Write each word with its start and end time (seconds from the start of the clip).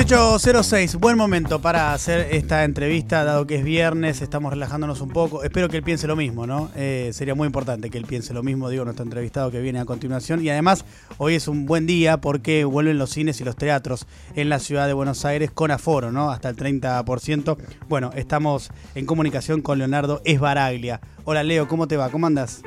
18.06, 0.00 0.98
buen 0.98 1.18
momento 1.18 1.60
para 1.60 1.92
hacer 1.92 2.28
esta 2.30 2.64
entrevista, 2.64 3.22
dado 3.22 3.46
que 3.46 3.56
es 3.56 3.64
viernes, 3.64 4.22
estamos 4.22 4.50
relajándonos 4.50 5.02
un 5.02 5.10
poco. 5.10 5.44
Espero 5.44 5.68
que 5.68 5.76
él 5.76 5.82
piense 5.82 6.06
lo 6.06 6.16
mismo, 6.16 6.46
¿no? 6.46 6.70
Eh, 6.74 7.10
sería 7.12 7.34
muy 7.34 7.44
importante 7.44 7.90
que 7.90 7.98
él 7.98 8.06
piense 8.06 8.32
lo 8.32 8.42
mismo, 8.42 8.70
digo, 8.70 8.82
nuestro 8.84 9.04
entrevistado 9.04 9.50
que 9.50 9.60
viene 9.60 9.78
a 9.78 9.84
continuación. 9.84 10.42
Y 10.42 10.48
además, 10.48 10.86
hoy 11.18 11.34
es 11.34 11.48
un 11.48 11.66
buen 11.66 11.86
día 11.86 12.18
porque 12.18 12.64
vuelven 12.64 12.96
los 12.96 13.10
cines 13.10 13.42
y 13.42 13.44
los 13.44 13.56
teatros 13.56 14.06
en 14.36 14.48
la 14.48 14.58
ciudad 14.58 14.86
de 14.86 14.94
Buenos 14.94 15.26
Aires 15.26 15.50
con 15.50 15.70
aforo, 15.70 16.10
¿no? 16.10 16.30
Hasta 16.30 16.48
el 16.48 16.56
30%. 16.56 17.58
Bueno, 17.86 18.10
estamos 18.14 18.70
en 18.94 19.04
comunicación 19.04 19.60
con 19.60 19.76
Leonardo 19.76 20.22
Esbaraglia. 20.24 21.02
Hola 21.24 21.42
Leo, 21.42 21.68
¿cómo 21.68 21.88
te 21.88 21.98
va? 21.98 22.08
¿Cómo 22.08 22.26
andas? 22.26 22.62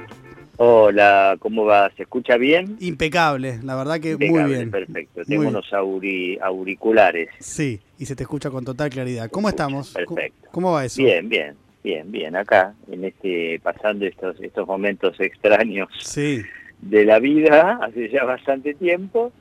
Hola, 0.65 1.35
¿cómo 1.39 1.65
va? 1.65 1.91
¿Se 1.97 2.03
escucha 2.03 2.37
bien? 2.37 2.77
Impecable, 2.79 3.59
la 3.63 3.75
verdad 3.75 3.99
que 3.99 4.15
muy 4.15 4.43
bien. 4.43 4.71
Perfecto, 4.71 5.25
tengo 5.25 5.49
unos 5.49 5.73
auriculares. 5.73 7.27
Sí, 7.39 7.81
y 7.99 8.05
se 8.05 8.15
te 8.15 8.23
escucha 8.23 8.49
con 8.49 8.63
total 8.63 8.89
claridad. 8.89 9.29
¿Cómo 9.29 9.49
estamos? 9.49 9.91
Perfecto. 9.91 10.47
¿Cómo 10.51 10.71
va 10.71 10.85
eso? 10.85 11.03
Bien, 11.03 11.27
bien, 11.27 11.57
bien, 11.83 12.09
bien. 12.09 12.37
Acá, 12.37 12.75
en 12.89 13.03
este, 13.03 13.59
pasando 13.61 14.05
estos, 14.05 14.39
estos 14.39 14.65
momentos 14.65 15.19
extraños 15.19 15.89
sí. 15.99 16.43
de 16.79 17.03
la 17.03 17.19
vida, 17.19 17.79
hace 17.81 18.09
ya 18.09 18.23
bastante 18.23 18.73
tiempo, 18.73 19.33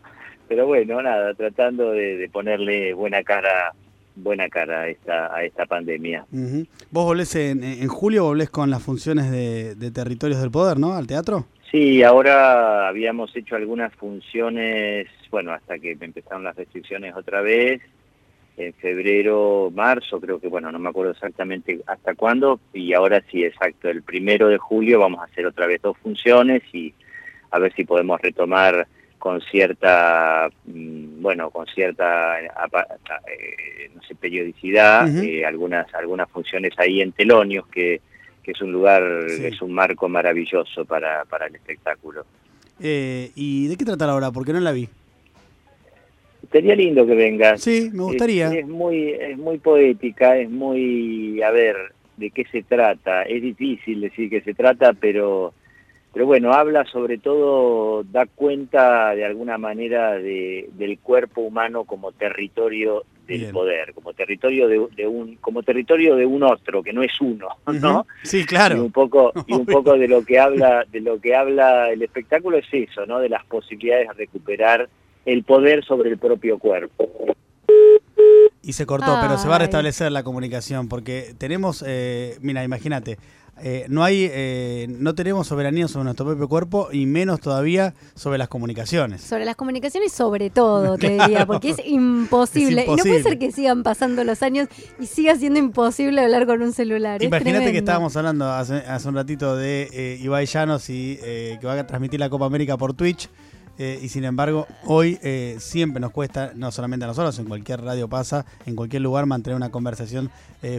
pero 0.49 0.67
bueno, 0.67 1.01
nada, 1.03 1.35
tratando 1.35 1.93
de 1.93 2.29
ponerle 2.33 2.95
buena 2.95 3.23
cara 3.23 3.73
buena 4.15 4.49
cara 4.49 4.83
a 4.83 4.89
esta, 4.89 5.35
a 5.35 5.45
esta 5.45 5.67
pandemia. 5.67 6.27
¿Vos 6.91 7.05
volvés 7.05 7.35
en, 7.37 7.63
en, 7.65 7.89
julio, 7.89 8.25
volvés 8.25 8.51
con 8.51 8.71
las 8.71 8.83
funciones 8.83 9.31
de, 9.31 9.91
Territorios 9.91 10.41
del 10.41 10.51
Poder, 10.51 10.79
¿no? 10.79 10.95
¿Al 10.95 11.07
teatro? 11.07 11.47
Sí, 11.71 12.03
ahora 12.03 12.89
habíamos 12.89 13.35
hecho 13.35 13.57
algunas 13.57 13.95
funciones, 13.95 15.09
bueno, 15.31 15.53
hasta 15.53 15.79
que 15.79 15.97
empezaron 15.99 16.45
las 16.45 16.57
restricciones 16.57 17.15
otra 17.17 17.41
vez, 17.41 17.81
en 18.59 18.75
febrero, 18.75 19.73
marzo, 19.75 20.21
creo 20.21 20.39
que, 20.39 20.49
bueno, 20.49 20.71
no 20.71 20.79
me 20.79 20.91
acuerdo 20.91 21.13
exactamente 21.13 21.81
hasta 21.87 22.15
cuándo, 22.15 22.61
y 22.75 22.93
ahora 22.93 23.23
sí, 23.31 23.43
exacto, 23.43 23.89
el 23.89 24.03
primero 24.03 24.49
de 24.49 24.59
julio 24.59 25.01
vamos 25.01 25.21
a 25.21 25.25
hacer 25.25 25.47
otra 25.47 25.67
vez 25.67 25.81
dos 25.81 25.97
funciones 25.99 26.63
y 26.75 26.93
a 27.51 27.59
ver 27.59 27.73
si 27.75 27.85
podemos 27.85 28.21
retomar 28.21 28.87
con 29.23 29.41
cierta, 29.41 30.51
mm, 30.67 31.23
bueno, 31.23 31.51
con 31.51 31.65
cierta, 31.67 32.41
eh, 32.41 33.89
no 33.95 34.03
sé, 34.03 34.17
periodicidad, 34.17 35.07
eh, 35.23 35.47
algunas, 35.47 35.95
algunas 35.95 36.29
funciones 36.29 36.73
ahí 36.77 37.01
en 37.01 37.13
Telonios, 37.13 37.69
que, 37.69 38.01
que 38.43 38.51
es 38.51 38.61
un 38.61 38.73
lugar, 38.73 39.01
es 39.29 39.63
un 39.63 39.73
marco 39.73 40.09
maravilloso 40.09 40.85
para, 40.87 41.25
para 41.27 41.47
el 41.47 41.55
espectáculo. 41.55 42.27
Eh, 42.81 43.31
¿Y 43.37 43.69
de 43.69 43.77
qué 43.77 43.85
trata 43.85 44.09
la 44.09 44.17
obra? 44.17 44.33
Porque 44.33 44.53
no 44.53 44.59
la 44.59 44.73
vi. 44.73 44.89
Sería 46.51 46.75
lindo 46.75 47.07
que 47.07 47.15
vengas. 47.15 47.61
Sí, 47.61 47.91
me 47.93 48.03
gustaría. 48.03 48.53
Es, 48.53 48.67
muy, 48.67 49.11
es 49.11 49.39
muy 49.39 49.59
poética, 49.59 50.37
es 50.37 50.51
muy, 50.51 51.41
a 51.43 51.53
ver, 51.53 51.77
de 52.17 52.29
qué 52.33 52.45
se 52.51 52.65
trata. 52.65 53.23
Es 53.23 53.41
difícil 53.41 54.01
decir 54.01 54.29
qué 54.29 54.41
se 54.41 54.53
trata, 54.53 54.95
pero 54.95 55.55
pero 56.13 56.27
bueno, 56.27 56.53
habla 56.53 56.85
sobre 56.85 57.17
todo, 57.19 58.05
da 58.05 58.27
cuenta 58.27 59.15
de 59.15 59.25
alguna 59.25 59.57
manera 59.57 60.13
de, 60.13 60.69
del 60.75 60.99
cuerpo 60.99 61.41
humano 61.41 61.85
como 61.85 62.13
territorio 62.13 63.05
del 63.27 63.51
poder, 63.51 63.95
como 63.95 64.13
territorio 64.13 64.69
de, 64.69 65.07
un, 65.07 65.37
como 65.37 65.63
territorio 65.63 66.17
de 66.17 66.27
un 66.27 66.43
otro 66.43 66.83
que 66.83 66.93
no 66.93 67.03
es 67.03 67.19
uno, 67.21 67.49
¿no? 67.81 68.07
Sí, 68.25 68.45
claro. 68.45 68.77
Y 68.77 68.81
un 68.81 68.93
poco, 68.93 69.33
y 69.47 69.55
un 69.55 69.65
poco 69.67 69.97
de 69.97 70.07
lo 70.07 70.23
que 70.23 70.39
habla, 70.39 70.85
de 70.91 71.01
lo 71.01 71.19
que 71.19 71.35
habla 71.35 71.91
el 71.91 72.03
espectáculo 72.03 72.59
es 72.59 72.67
eso, 72.71 73.07
¿no? 73.07 73.19
De 73.19 73.31
las 73.31 73.45
posibilidades 73.47 74.09
de 74.09 74.15
recuperar 74.15 74.91
el 75.25 75.45
poder 75.45 75.83
sobre 75.85 76.11
el 76.11 76.19
propio 76.19 76.59
cuerpo. 76.59 77.09
Y 78.63 78.75
se 78.75 78.87
cortó, 78.87 79.19
pero 79.21 79.39
se 79.39 79.49
va 79.49 79.57
a 79.57 79.61
restablecer 79.61 80.13
la 80.13 80.23
comunicación 80.23 80.89
porque 80.89 81.35
tenemos, 81.37 81.83
eh, 81.87 82.37
mira, 82.43 82.63
imagínate, 82.63 83.19
eh, 83.65 83.87
no 83.89 84.03
hay, 84.03 84.29
eh, 84.31 84.87
no 84.89 85.15
tenemos 85.15 85.47
soberanía 85.47 85.87
sobre 85.87 86.05
nuestro 86.05 86.27
propio 86.27 86.49
cuerpo 86.49 86.89
y 86.93 87.07
menos 87.07 87.41
todavía 87.41 87.95
sobre 88.15 88.37
las 88.37 88.49
comunicaciones. 88.49 89.23
Sobre 89.23 89.45
las 89.45 89.55
comunicaciones 89.55 90.13
sobre 90.13 90.51
todo, 90.51 90.99
te 90.99 91.11
diría, 91.11 91.47
porque 91.47 91.71
es 91.71 91.77
imposible. 91.87 92.85
Y 92.85 92.91
no 92.91 92.97
puede 92.97 93.23
ser 93.23 93.39
que 93.39 93.53
sigan 93.53 93.85
pasando 93.85 94.25
los 94.25 94.43
años 94.43 94.69
y 94.99 95.07
siga 95.07 95.37
siendo 95.37 95.61
imposible 95.61 96.23
hablar 96.23 96.47
con 96.47 96.61
un 96.61 96.73
celular. 96.73 97.23
Imagínate 97.23 97.71
que 97.71 97.79
estábamos 97.79 98.17
hablando 98.17 98.51
hace, 98.51 98.83
un 99.09 99.15
ratito 99.15 99.57
de 99.57 99.89
eh, 99.93 100.19
Ibai 100.21 100.47
Llanos 100.47 100.91
y 100.91 101.19
que 101.23 101.61
va 101.65 101.75
a 101.79 101.87
transmitir 101.87 102.19
la 102.19 102.29
Copa 102.29 102.47
América 102.47 102.77
por 102.77 102.95
Twitch. 102.95 103.29
Y 104.03 104.09
sin 104.09 104.25
embargo, 104.25 104.67
hoy 104.85 105.19
siempre 105.59 106.01
nos 106.01 106.13
cuesta, 106.13 106.53
no 106.55 106.71
solamente 106.71 107.05
a 107.05 107.09
nosotros, 107.09 107.39
en 107.39 107.47
cualquier 107.47 107.83
radio 107.83 108.09
pasa, 108.09 108.45
en 108.67 108.77
cualquier 108.77 109.03
lugar, 109.03 109.27
mantener 109.27 109.57
una 109.57 109.71
conversación 109.71 110.31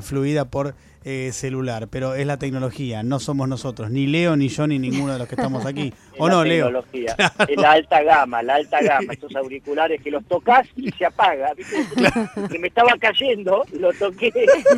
fluida 0.02 0.46
por 0.46 0.76
eh, 1.06 1.32
celular, 1.34 1.90
pero 1.90 2.16
es 2.16 2.26
la 2.26 2.38
tecnología, 2.38 3.04
no 3.04 3.20
somos 3.20 3.50
nosotros, 3.50 3.92
ni 3.92 4.08
Leo, 4.08 4.38
ni 4.38 4.48
yo, 4.48 4.68
ni 4.68 4.80
ninguno 4.80 5.12
de 5.12 5.20
los 5.20 5.28
que 5.28 5.36
estamos 5.36 5.66
aquí. 5.66 5.94
¿O 6.18 6.30
no, 6.30 6.46
Leo? 6.46 6.72
Es 6.94 7.58
la 7.58 7.74
alta 7.74 8.02
gama, 8.04 8.42
la 8.42 8.56
alta 8.56 8.82
gama, 8.82 9.12
estos 9.12 9.36
auriculares 9.36 10.02
que 10.02 10.10
los 10.10 10.24
tocas 10.24 10.66
y 10.78 10.90
se 10.92 11.06
apaga. 11.06 11.52
Que 12.50 12.58
me 12.58 12.70
estaba 12.70 12.96
cayendo, 12.98 13.66
lo 13.74 13.92
toqué, 13.92 14.32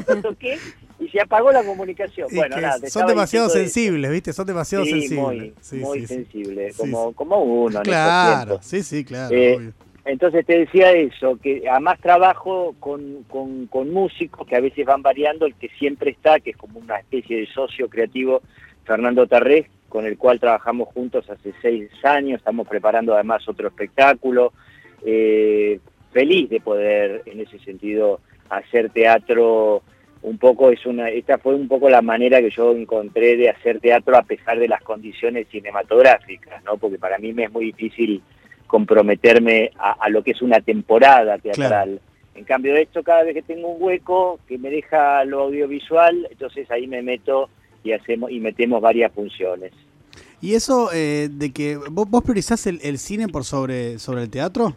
lo 0.08 0.22
toqué 0.24 0.58
y 1.00 1.10
se 1.10 1.22
apagó 1.22 1.52
la 1.52 1.64
comunicación. 1.64 2.28
bueno, 2.34 2.58
nada, 2.58 2.88
son 2.90 3.08
demasiado 3.08 3.50
sensibles, 3.50 4.12
¿viste? 4.12 4.34
Son 4.34 4.48
demasiado 4.48 4.86
sensibles. 4.86 5.54
Muy, 5.72 5.80
muy 5.82 6.06
sensibles, 6.06 6.78
como, 6.78 7.14
como 7.14 7.44
uno. 7.44 7.82
Claro, 7.82 8.60
sí, 8.62 8.82
sí, 8.84 9.04
claro. 9.04 9.36
Eh, 9.36 9.72
entonces 10.06 10.46
te 10.46 10.60
decía 10.60 10.92
eso, 10.92 11.38
que 11.42 11.68
a 11.68 11.80
más 11.80 12.00
trabajo 12.00 12.76
con, 12.80 13.24
con, 13.24 13.92
músicos 13.92 14.48
que 14.48 14.56
a 14.56 14.62
veces 14.62 14.86
van 14.86 15.02
variando, 15.02 15.48
el 15.48 15.56
que 15.56 15.70
siempre 15.80 16.12
está, 16.12 16.40
que 16.40 16.52
es 16.52 16.58
como 16.58 16.80
una 16.80 16.98
especie 16.98 17.40
de 17.40 17.48
socio 17.48 17.90
creativo, 17.90 18.42
Fernando 18.86 19.26
Tarrés, 19.26 19.66
con 19.90 20.06
el 20.06 20.18
cual 20.18 20.40
trabajamos 20.40 20.90
juntos 20.90 21.28
hace 21.30 21.54
seis 21.60 21.90
años, 22.04 22.38
estamos 22.38 22.68
preparando 22.68 23.16
además 23.16 23.48
otro 23.50 23.68
espectáculo. 23.68 24.54
Eh, 25.04 25.80
feliz 26.12 26.50
de 26.50 26.62
poder, 26.62 27.24
en 27.26 27.40
ese 27.40 27.58
sentido, 27.60 28.22
hacer 28.50 28.92
teatro 28.92 29.82
un 30.25 30.38
poco 30.38 30.69
es 30.72 30.86
una 30.86 31.09
esta 31.09 31.38
fue 31.38 31.56
un 31.56 31.68
poco 31.68 31.90
la 31.90 32.02
manera 32.02 32.41
que 32.41 32.50
yo 32.50 32.75
encontré 32.75 33.38
de 33.38 33.50
hacer 33.50 33.80
teatro 33.80 34.18
a 34.18 34.24
pesar 34.24 34.59
de 34.59 34.68
las 34.68 34.81
condiciones 34.81 35.47
cinematográficas 35.50 36.63
no 36.63 36.78
porque 36.78 36.97
para 36.97 37.18
mí 37.18 37.31
me 37.34 37.46
es 37.46 37.52
muy 37.52 37.66
difícil 37.66 38.22
comprometerme 38.68 39.72
a, 39.78 40.09
lo 40.09 40.24
que 40.24 40.31
es 40.31 40.41
una 40.41 40.59
temporada 40.59 41.38
teatral. 41.38 42.02
En 42.34 42.44
cambio 42.44 42.74
de 42.74 42.81
esto, 42.81 43.03
cada 43.03 43.24
vez 43.24 43.34
que 43.34 43.41
tengo 43.41 43.69
un 43.69 43.81
hueco 43.81 44.40
que 44.47 44.58
me 44.58 44.69
deja 44.69 45.24
lo 45.24 45.44
audiovisual, 45.44 46.28
entonces 46.30 46.69
ahí 46.69 46.88
me 46.88 47.02
meto 47.02 47.50
y 47.84 47.94
hacemos 47.94 48.31
y 48.31 48.40
metemos 48.40 48.81
varias 48.81 49.14
funciones. 49.14 49.72
¿Y 50.41 50.56
eso 50.56 50.90
eh, 50.94 51.30
de 51.31 51.53
que 51.53 51.78
vos, 51.78 52.09
vos 52.09 52.24
priorizás 52.24 52.68
el, 52.68 52.80
el, 52.84 52.97
cine 52.97 53.28
por 53.30 53.46
sobre, 53.46 54.00
sobre 54.00 54.24
el 54.24 54.30
teatro? 54.30 54.75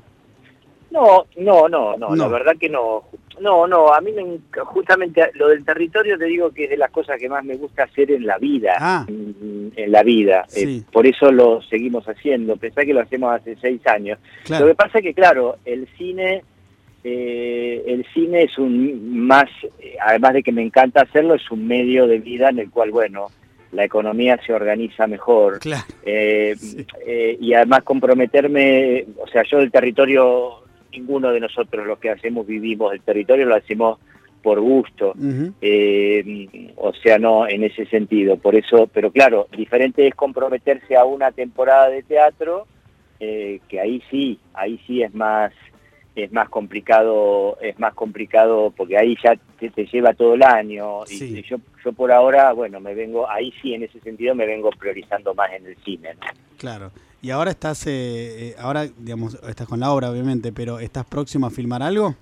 No, 0.91 1.27
no, 1.37 1.69
no, 1.69 1.97
no, 1.97 2.17
la 2.17 2.29
verdad 2.29 2.57
que 2.59 2.69
no. 2.69 3.05
No, 3.41 3.67
no, 3.67 3.93
a 3.93 4.01
mí 4.01 4.11
me, 4.13 4.39
justamente 4.65 5.31
lo 5.35 5.49
del 5.49 5.65
territorio 5.65 6.19
te 6.19 6.25
digo 6.25 6.51
que 6.51 6.65
es 6.65 6.71
de 6.71 6.77
las 6.77 6.91
cosas 6.91 7.19
que 7.21 7.29
más 7.29 7.45
me 7.45 7.57
gusta 7.57 7.85
hacer 7.85 8.11
en 8.11 8.27
la 8.27 8.37
vida, 8.39 8.75
ah. 8.81 9.07
en, 9.09 9.93
la 9.93 10.03
vida. 10.03 10.45
Eh, 10.57 10.83
por 10.91 11.07
eso 11.07 11.31
lo 11.31 11.63
seguimos 11.63 12.05
haciendo, 12.09 12.57
pensé 12.57 12.85
que 12.85 12.95
lo 12.95 13.01
hacemos 13.01 13.33
hace 13.33 13.57
seis 13.61 13.81
años. 13.87 14.19
Lo 14.49 14.67
que 14.67 14.75
pasa 14.75 14.99
es 14.99 15.05
que, 15.05 15.15
claro, 15.15 15.59
el 15.65 15.87
cine, 15.97 16.43
eh, 17.05 17.85
el 17.87 18.05
cine 18.13 18.43
es 18.43 18.59
un 18.59 19.25
más, 19.27 19.49
eh, 19.79 19.97
además 20.05 20.35
de 20.35 20.43
que 20.43 20.53
me 20.53 20.63
encanta 20.63 21.03
hacerlo, 21.03 21.35
es 21.35 21.49
un 21.51 21.67
medio 21.67 22.09
de 22.09 22.19
vida 22.19 22.49
en 22.49 22.59
el 22.59 22.71
cual, 22.71 22.91
bueno, 22.91 23.29
la 23.71 23.85
economía 23.85 24.41
se 24.45 24.53
organiza 24.53 25.07
mejor. 25.07 25.61
y 27.41 27.55
además 27.55 27.83
comprometerme, 27.85 29.07
o 29.19 29.29
sea, 29.29 29.45
yo 29.49 29.59
del 29.59 29.71
territorio 29.71 30.68
ninguno 30.93 31.31
de 31.31 31.41
nosotros 31.41 31.87
los 31.87 31.99
que 31.99 32.11
hacemos 32.11 32.47
vivimos 32.47 32.93
el 32.93 33.01
territorio, 33.01 33.47
lo 33.47 33.57
hacemos 33.57 33.99
por 34.43 34.61
gusto, 34.61 35.15
eh, 35.61 36.73
o 36.77 36.93
sea, 36.95 37.19
no 37.19 37.49
en 37.49 37.65
ese 37.65 37.87
sentido. 37.87 38.37
Por 38.37 38.55
eso, 38.55 38.89
pero 38.93 39.11
claro, 39.11 39.49
diferente 39.57 40.07
es 40.07 40.15
comprometerse 40.15 40.97
a 40.97 41.05
una 41.05 41.33
temporada 41.33 41.89
de 41.91 42.03
teatro, 42.03 42.67
eh, 43.21 43.61
que 43.69 43.81
ahí 43.81 44.03
sí, 44.11 44.39
ahí 44.55 44.81
sí 44.87 45.03
es 45.03 45.13
más 45.15 45.53
es 46.15 46.33
más 46.33 46.49
complicado, 46.49 47.59
es 47.61 47.79
más 47.79 47.95
complicado 47.95 48.73
porque 48.77 48.99
ahí 48.99 49.17
ya 49.23 49.35
te, 49.59 49.71
te 49.71 49.87
lleva 49.87 50.15
todo 50.15 50.35
el 50.35 50.43
año 50.43 51.05
y 51.09 51.43
yo, 51.43 51.59
yo 51.85 51.93
por 51.93 52.11
ahora, 52.11 52.53
bueno, 52.53 52.81
me 52.81 52.93
vengo, 52.95 53.31
ahí 53.31 53.53
sí 53.63 53.75
en 53.75 53.85
ese 53.85 54.01
sentido 54.01 54.35
me 54.35 54.47
vengo 54.47 54.71
priorizando 54.71 55.33
más 55.35 55.53
en 55.53 55.67
el 55.67 55.77
cine. 55.85 56.17
Claro. 56.57 56.91
Y 57.21 57.31
ahora 57.31 57.51
estás, 57.51 57.87
eh, 57.87 57.91
eh, 57.91 58.55
ahora 58.59 58.87
digamos, 58.97 59.35
estás 59.49 59.67
con 59.67 59.81
la 59.81 59.91
obra 59.91 60.11
obviamente, 60.11 60.53
pero 60.53 60.79
¿estás 60.79 61.05
próximo 61.05 61.47
a 61.47 61.51
filmar 61.51 61.83
algo? 61.83 62.15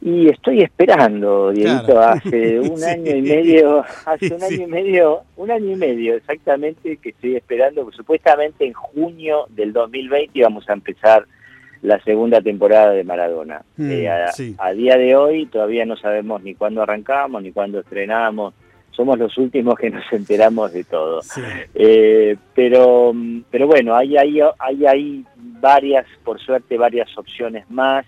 Y 0.00 0.28
estoy 0.28 0.60
esperando, 0.60 1.50
Dieguito, 1.50 1.98
hace 1.98 2.60
un 2.60 2.84
año 2.84 3.16
y 3.16 3.22
medio, 3.22 3.82
hace 4.04 4.34
un 4.34 4.42
año 4.42 4.62
y 4.62 4.66
medio, 4.66 5.22
un 5.36 5.50
año 5.50 5.72
y 5.72 5.76
medio 5.76 6.14
exactamente 6.14 6.98
que 6.98 7.08
estoy 7.08 7.36
esperando, 7.36 7.90
supuestamente 7.90 8.66
en 8.66 8.74
junio 8.74 9.46
del 9.48 9.72
2020 9.72 10.42
vamos 10.42 10.68
a 10.68 10.74
empezar 10.74 11.26
la 11.80 12.02
segunda 12.02 12.40
temporada 12.40 12.92
de 12.92 13.02
Maradona. 13.02 13.62
Mm, 13.76 13.90
eh, 13.90 14.08
a, 14.58 14.72
día 14.72 14.96
de 14.96 15.16
hoy 15.16 15.46
todavía 15.46 15.84
no 15.84 15.96
sabemos 15.96 16.42
ni 16.42 16.54
cuándo 16.54 16.82
arrancamos, 16.82 17.42
ni 17.42 17.52
cuándo 17.52 17.80
estrenamos. 17.80 18.54
Somos 18.94 19.18
los 19.18 19.36
últimos 19.38 19.76
que 19.76 19.90
nos 19.90 20.04
enteramos 20.12 20.72
de 20.72 20.84
todo. 20.84 21.20
Eh, 21.74 22.36
pero, 22.54 23.12
pero 23.50 23.66
bueno, 23.66 23.94
hay, 23.94 24.16
hay, 24.16 24.40
hay, 24.58 24.86
hay 24.86 25.24
varias, 25.36 26.06
por 26.24 26.40
suerte, 26.40 26.78
varias 26.78 27.16
opciones 27.18 27.68
más 27.70 28.06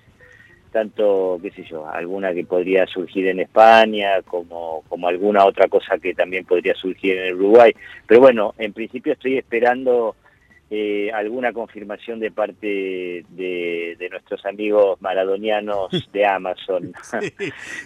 tanto, 0.77 1.39
qué 1.41 1.51
sé 1.53 1.65
yo, 1.65 1.89
alguna 1.89 2.35
que 2.35 2.45
podría 2.45 2.87
surgir 2.87 3.29
en 3.29 3.41
España, 3.41 4.21
como, 4.27 4.83
como 4.91 5.09
alguna 5.09 5.47
otra 5.47 5.69
cosa 5.69 5.97
que 5.97 6.13
también 6.13 6.45
podría 6.45 6.75
surgir 6.75 7.17
en 7.17 7.35
Uruguay. 7.35 7.73
Pero 8.07 8.21
bueno, 8.21 8.53
en 8.59 8.75
principio 8.75 9.15
estoy 9.15 9.39
esperando 9.39 10.17
eh, 10.69 11.13
alguna 11.13 11.53
confirmación 11.53 12.19
de 12.19 12.33
parte 12.33 13.25
de, 13.29 14.09
nuestros 14.11 14.45
amigos 14.47 15.01
maradonianos 15.01 15.91
de 16.13 16.27
Amazon. 16.27 16.93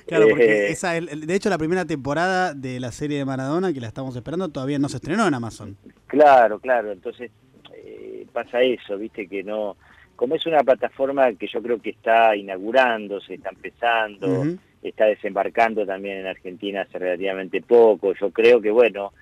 claro, 0.07 0.29
porque 0.29 0.71
eh, 0.71 1.17
de 1.17 1.35
hecho 1.35 1.51
la 1.51 1.59
primera 1.59 1.85
temporada 1.85 2.55
de 2.55 2.81
la 2.81 2.91
serie 2.91 3.19
de 3.19 3.25
Maradona, 3.25 3.73
que 3.73 3.81
la 3.81 3.89
estamos 3.89 4.17
esperando, 4.17 4.49
todavía 4.49 4.79
no 4.79 4.89
se 4.89 4.97
estrenó 4.97 5.27
en 5.29 5.35
Amazon. 5.35 5.77
Claro, 6.07 6.59
claro, 6.59 6.93
entonces 6.93 7.31
eh, 7.75 8.27
pasa 8.33 8.63
eso, 8.63 8.97
viste 8.97 9.27
que 9.27 9.43
no 9.43 9.77
como 10.17 10.35
es 10.35 10.45
una 10.45 10.63
plataforma 10.63 11.33
que 11.33 11.47
yo 11.47 11.63
creo 11.63 11.81
que 11.81 11.91
está 11.91 12.37
inaugurándose, 12.37 13.35
está 13.35 13.49
empezando, 13.49 14.45
está 14.83 15.07
desembarcando 15.07 15.87
también 15.87 16.19
en 16.19 16.27
Argentina 16.27 16.83
hace 16.83 16.99
relativamente 16.99 17.63
poco, 17.63 18.13
yo 18.13 18.31
creo 18.31 18.61
que 18.61 18.71
bueno, 18.71 19.15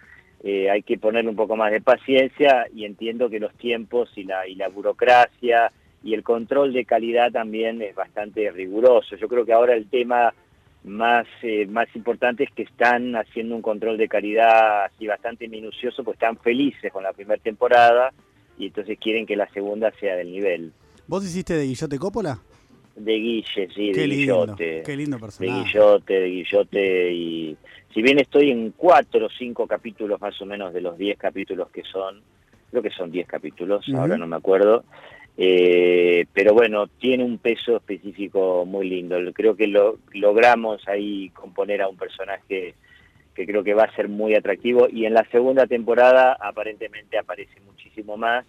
eh, 0.42 0.70
hay 0.70 0.82
que 0.82 0.98
ponerle 0.98 1.30
un 1.30 1.36
poco 1.36 1.56
más 1.56 1.72
de 1.72 1.80
paciencia 1.80 2.66
y 2.74 2.84
entiendo 2.84 3.28
que 3.28 3.40
los 3.40 3.52
tiempos 3.54 4.10
y 4.16 4.24
la, 4.24 4.46
y 4.46 4.54
la 4.54 4.68
burocracia 4.68 5.72
y 6.02 6.14
el 6.14 6.22
control 6.22 6.72
de 6.72 6.84
calidad 6.84 7.32
también 7.32 7.82
es 7.82 7.94
bastante 7.94 8.50
riguroso. 8.50 9.16
Yo 9.16 9.28
creo 9.28 9.44
que 9.44 9.52
ahora 9.52 9.74
el 9.74 9.88
tema 9.88 10.32
más, 10.84 11.26
eh, 11.42 11.66
más 11.66 11.88
importante 11.94 12.44
es 12.44 12.50
que 12.52 12.62
están 12.62 13.16
haciendo 13.16 13.56
un 13.56 13.62
control 13.62 13.98
de 13.98 14.08
calidad 14.08 14.84
así 14.84 15.06
bastante 15.06 15.48
minucioso, 15.48 16.04
pues 16.04 16.14
están 16.14 16.38
felices 16.38 16.92
con 16.92 17.02
la 17.02 17.12
primera 17.12 17.42
temporada 17.42 18.12
y 18.56 18.66
entonces 18.66 18.98
quieren 18.98 19.26
que 19.26 19.36
la 19.36 19.48
segunda 19.50 19.92
sea 19.98 20.16
del 20.16 20.30
nivel. 20.30 20.72
¿Vos 21.06 21.24
hiciste 21.24 21.54
de 21.54 21.64
Guillote 21.64 21.98
Coppola? 21.98 22.38
De 22.98 23.14
Guille, 23.14 23.68
sí, 23.74 23.92
de 23.92 24.06
Guillote. 24.06 24.82
Qué 24.84 24.96
lindo 24.96 25.18
personaje. 25.18 25.58
De 25.58 25.64
Guillote, 25.64 26.20
de 26.20 26.28
Guillote 26.28 27.12
y... 27.12 27.56
Si 27.94 28.02
bien 28.02 28.18
estoy 28.18 28.50
en 28.50 28.72
cuatro 28.76 29.26
o 29.26 29.30
cinco 29.30 29.66
capítulos 29.66 30.20
más 30.20 30.40
o 30.42 30.46
menos 30.46 30.72
de 30.72 30.80
los 30.80 30.98
diez 30.98 31.16
capítulos 31.16 31.70
que 31.70 31.82
son, 31.82 32.20
creo 32.70 32.82
que 32.82 32.90
son 32.90 33.10
diez 33.10 33.26
capítulos, 33.26 33.86
ahora 33.94 34.16
no 34.18 34.26
me 34.26 34.36
acuerdo, 34.36 34.84
eh, 35.40 36.26
pero 36.32 36.52
bueno, 36.52 36.86
tiene 36.86 37.24
un 37.24 37.38
peso 37.38 37.76
específico 37.76 38.64
muy 38.66 38.88
lindo. 38.88 39.16
Creo 39.32 39.56
que 39.56 39.68
lo, 39.68 39.98
logramos 40.12 40.86
ahí 40.86 41.30
componer 41.30 41.80
a 41.80 41.88
un 41.88 41.96
personaje 41.96 42.74
que 43.34 43.46
creo 43.46 43.62
que 43.62 43.72
va 43.72 43.84
a 43.84 43.94
ser 43.94 44.08
muy 44.08 44.34
atractivo 44.34 44.88
y 44.92 45.06
en 45.06 45.14
la 45.14 45.24
segunda 45.30 45.66
temporada 45.66 46.36
aparentemente 46.40 47.18
aparece 47.18 47.60
muchísimo 47.64 48.16
más 48.16 48.44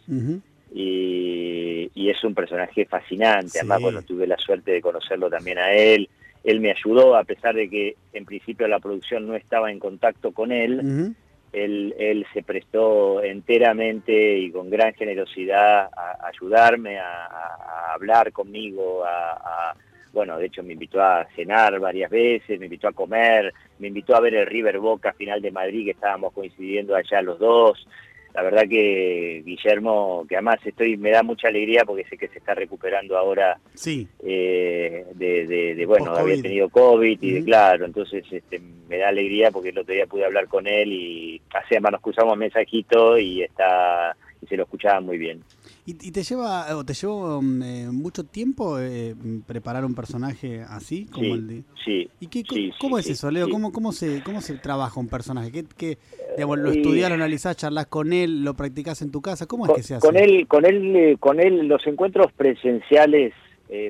y, 0.74 2.10
es 2.10 2.24
un 2.24 2.34
personaje 2.34 2.86
fascinante. 2.86 3.60
Además, 3.60 3.82
bueno, 3.82 4.02
tuve 4.02 4.26
la 4.26 4.38
suerte 4.38 4.72
de 4.72 4.82
conocerlo 4.82 5.30
también 5.30 5.60
a 5.60 5.72
él. 5.74 6.10
Él 6.44 6.60
me 6.60 6.72
ayudó, 6.72 7.16
a 7.16 7.24
pesar 7.24 7.54
de 7.54 7.70
que 7.70 7.96
en 8.14 8.26
principio 8.26 8.68
la 8.68 8.80
producción 8.80 9.28
no 9.28 9.36
estaba 9.36 9.72
en 9.72 9.80
contacto 9.80 10.32
con 10.32 10.52
él. 10.52 11.14
él, 11.54 11.96
él, 12.00 12.26
se 12.34 12.42
prestó 12.42 13.22
enteramente 13.22 14.40
y 14.40 14.52
con 14.52 14.70
gran 14.70 14.94
generosidad 14.94 15.90
a, 15.96 16.28
ayudarme, 16.28 16.98
a, 16.98 17.94
hablar 17.94 18.32
conmigo, 18.32 19.04
a, 19.06 19.76
bueno, 20.14 20.38
de 20.38 20.48
hecho 20.48 20.64
me 20.64 20.74
invitó 20.74 21.02
a 21.02 21.28
cenar 21.36 21.80
varias 21.80 22.10
veces, 22.10 22.60
me 22.60 22.66
invitó 22.66 22.88
a 22.88 22.94
comer, 22.94 23.54
me 23.78 23.90
invitó 23.90 24.16
a 24.16 24.20
ver 24.20 24.34
el 24.34 24.48
River 24.48 24.80
Boca 24.80 25.14
final 25.14 25.42
de 25.42 25.52
Madrid, 25.52 25.86
que 25.86 25.92
estábamos 25.92 26.34
coincidiendo 26.34 26.96
allá 26.96 27.22
los 27.22 27.38
dos 27.38 27.88
la 28.34 28.44
verdad 28.44 28.64
que 28.70 29.42
Guillermo, 29.46 30.26
que 30.28 30.36
además 30.36 30.60
estoy, 30.64 30.98
me 30.98 31.12
da 31.12 31.24
mucha 31.24 31.48
alegría 31.48 31.84
porque 31.86 32.06
sé 32.06 32.18
que 32.18 32.28
se 32.28 32.40
está 32.40 32.54
recuperando 32.54 33.18
ahora 33.18 33.60
sí. 33.74 34.08
Eh, 34.24 35.06
de, 35.16 35.84
bueno, 35.86 36.14
había 36.14 36.42
tenido 36.42 36.70
COVID 36.70 37.18
y 37.22 37.32
de, 37.32 37.44
claro, 37.44 37.86
entonces 37.86 38.24
este, 38.32 38.62
me 38.88 38.98
da 38.98 39.10
alegría 39.10 39.52
porque 39.52 39.70
el 39.70 39.80
otro 39.80 39.94
día 39.94 40.06
pude 40.06 40.26
hablar 40.26 40.48
con 40.48 40.68
él 40.68 40.92
y 40.94 41.42
así 41.54 41.76
nos 41.80 42.02
cruzamos 42.02 42.38
mensajito 42.38 43.18
y 43.18 43.42
está 43.44 44.16
y 44.42 44.48
se 44.48 44.56
lo 44.56 44.64
escuchaba 44.64 45.02
muy 45.02 45.18
bien. 45.18 45.44
¿Y, 45.90 46.12
te 46.12 46.22
lleva 46.22 46.78
o 46.78 46.84
te 46.84 46.94
llevó 46.94 47.42
mm, 47.42 47.64
eh, 47.64 47.88
mucho 47.92 48.24
tiempo 48.24 48.78
eh, 48.80 49.16
preparar 49.48 49.84
un 49.86 49.96
personaje 49.96 50.62
así 50.62 51.06
como 51.06 51.34
el 51.34 51.48
de 51.48 51.64
Sí. 51.84 52.08
¿Y 52.20 52.28
qué, 52.28 52.44
cómo, 52.80 53.00
es 53.00 53.10
eso, 53.10 53.32
Leo? 53.32 53.50
¿Cómo, 53.50 53.72
cómo 53.72 53.92
se 53.92 54.22
cómo 54.24 54.42
se 54.42 54.56
trabaja 54.56 55.00
un 55.00 55.08
personaje? 55.08 55.52
¿Qué, 55.52 55.66
qué 55.76 55.98
digamos, 56.36 56.60
lo 56.60 56.72
estudias, 56.72 57.10
lo 57.10 57.16
analizás, 57.16 57.58
charlas 57.58 57.88
con 57.88 58.14
él, 58.14 58.44
lo 58.44 58.54
practicás 58.54 59.02
en 59.02 59.12
tu 59.12 59.22
casa? 59.22 59.48
¿Cómo 59.48 59.66
es 59.66 59.74
que 59.74 59.84
se 59.84 59.96
hace? 59.96 60.06
Con 60.06 60.16
él, 60.16 60.48
con 60.48 60.66
él, 60.66 60.96
eh, 60.96 61.18
con 61.20 61.40
él 61.40 61.68
los 61.68 61.86
encuentros 61.88 62.32
presenciales 62.34 63.34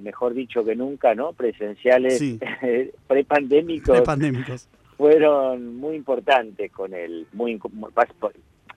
mejor 0.01 0.33
dicho 0.33 0.65
que 0.65 0.75
nunca, 0.75 1.15
¿no? 1.15 1.31
Presenciales 1.31 2.21
prepandémicos. 3.07 3.95
Prepandémicos. 3.95 4.67
Fueron 4.97 5.77
muy 5.77 5.95
importantes 5.95 6.69
con 6.73 6.93
él, 6.93 7.27
muy 7.31 7.53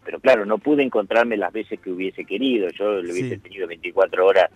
pero 0.04 0.20
claro, 0.20 0.44
no 0.44 0.58
pude 0.58 0.82
encontrarme 0.82 1.36
las 1.36 1.52
veces 1.52 1.80
que 1.80 1.90
hubiese 1.90 2.24
querido, 2.24 2.68
yo 2.70 3.02
lo 3.02 3.12
hubiese 3.12 3.38
tenido 3.38 3.66
24 3.66 4.26
horas, 4.26 4.50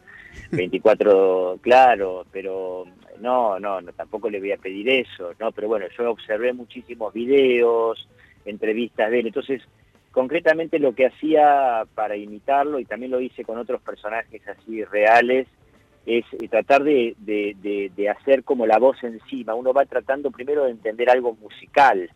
24, 0.50 1.58
claro, 1.62 2.26
pero 2.32 2.84
no, 3.20 3.58
no, 3.58 3.81
no, 3.81 3.93
tampoco 3.93 4.28
le 4.28 4.40
voy 4.40 4.52
a 4.52 4.56
pedir 4.56 4.88
eso, 4.88 5.32
no, 5.38 5.52
pero 5.52 5.69
bueno, 5.69 5.87
yo 5.96 6.10
observé 6.10 6.52
muchísimos 6.52 7.12
videos, 7.12 8.08
entrevistas 8.44 9.10
de 9.10 9.20
él, 9.20 9.26
entonces 9.28 9.62
concretamente 10.10 10.78
lo 10.78 10.94
que 10.94 11.06
hacía 11.06 11.84
para 11.94 12.16
imitarlo, 12.16 12.78
y 12.78 12.84
también 12.84 13.12
lo 13.12 13.20
hice 13.20 13.44
con 13.44 13.58
otros 13.58 13.81
personajes 13.82 14.43
así 14.48 14.82
reales, 14.84 15.46
es 16.06 16.25
eh, 16.32 16.48
tratar 16.48 16.84
de, 16.84 17.14
de, 17.19 17.90
de 17.94 18.08
hacer 18.08 18.44
como 18.44 18.66
la 18.66 18.78
voz 18.78 19.02
encima, 19.02 19.54
uno 19.54 19.72
va 19.72 19.84
tratando 19.84 20.31
primero 20.31 20.64
de 20.64 20.70
entender 20.70 21.10
algo 21.10 21.34
musical, 21.34 22.08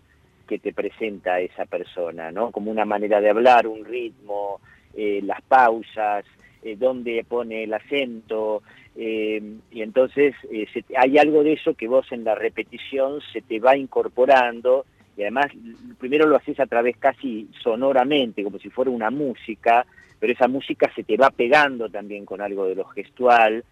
que 0.51 0.59
te 0.59 0.73
presenta 0.73 1.39
esa 1.39 1.65
persona, 1.65 2.33
¿no? 2.33 2.51
Como 2.51 2.73
una 2.73 2.85
manera 2.85 3.21
de 3.21 3.31
hablar, 3.31 3.69
un 3.69 3.85
ritmo, 3.85 4.61
eh, 4.95 5.21
las 5.23 5.41
pausas, 5.43 6.25
eh, 6.65 6.75
dónde 6.77 7.25
pone 7.27 7.63
el 7.63 7.73
acento, 7.73 8.65
eh, 8.97 9.41
y 9.71 9.83
entonces 9.83 10.35
hay 10.97 11.19
algo 11.19 11.45
de 11.45 11.53
eso 11.53 11.75
que 11.75 11.87
vos 11.87 12.11
en 12.11 12.25
la 12.25 12.35
repetición 12.35 13.21
se 13.33 13.43
te 13.43 13.61
va 13.61 13.77
incorporando, 13.77 14.87
y 15.17 15.23
además 15.23 15.47
primero 16.01 16.27
lo 16.27 16.35
haces 16.35 16.59
a 16.59 16.67
través 16.67 16.97
casi 16.97 17.49
sonoramente, 17.63 18.43
como 18.43 18.59
si 18.59 18.71
fuera 18.71 18.91
una 18.91 19.11
música, 19.11 19.87
pero 20.19 20.33
esa 20.33 20.49
música 20.49 20.91
se 20.97 21.05
te 21.05 21.17
va 21.17 21.31
pegando 21.31 21.89
también 21.89 22.25
con 22.27 22.41
algo 22.41 22.67
de 22.67 22.75
lo 22.75 22.87
gestual, 22.87 23.63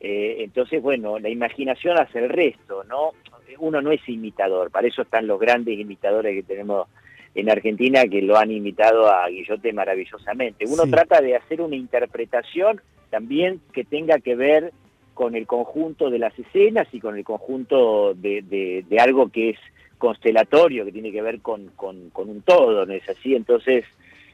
entonces, 0.00 0.82
bueno, 0.82 1.18
la 1.18 1.28
imaginación 1.28 1.98
hace 1.98 2.18
el 2.18 2.28
resto, 2.28 2.84
¿no? 2.84 3.12
uno 3.58 3.80
no 3.80 3.92
es 3.92 4.06
imitador, 4.08 4.70
para 4.70 4.88
eso 4.88 5.02
están 5.02 5.26
los 5.26 5.40
grandes 5.40 5.78
imitadores 5.78 6.34
que 6.34 6.42
tenemos 6.42 6.88
en 7.34 7.50
Argentina 7.50 8.04
que 8.04 8.22
lo 8.22 8.36
han 8.36 8.50
imitado 8.50 9.10
a 9.10 9.28
Guillote 9.28 9.72
maravillosamente. 9.72 10.64
Uno 10.66 10.84
trata 10.90 11.20
de 11.20 11.36
hacer 11.36 11.60
una 11.60 11.76
interpretación 11.76 12.80
también 13.10 13.60
que 13.72 13.84
tenga 13.84 14.18
que 14.18 14.34
ver 14.34 14.72
con 15.12 15.34
el 15.34 15.46
conjunto 15.46 16.10
de 16.10 16.18
las 16.18 16.38
escenas 16.38 16.88
y 16.92 17.00
con 17.00 17.16
el 17.16 17.24
conjunto 17.24 18.14
de, 18.14 18.84
algo 18.98 19.28
que 19.28 19.50
es 19.50 19.58
constelatorio, 19.98 20.84
que 20.84 20.92
tiene 20.92 21.12
que 21.12 21.22
ver 21.22 21.40
con, 21.40 21.68
con, 21.76 22.10
con 22.10 22.28
un 22.28 22.42
todo, 22.42 22.84
¿no 22.84 22.92
es 22.92 23.08
así? 23.08 23.34
Entonces, 23.34 23.84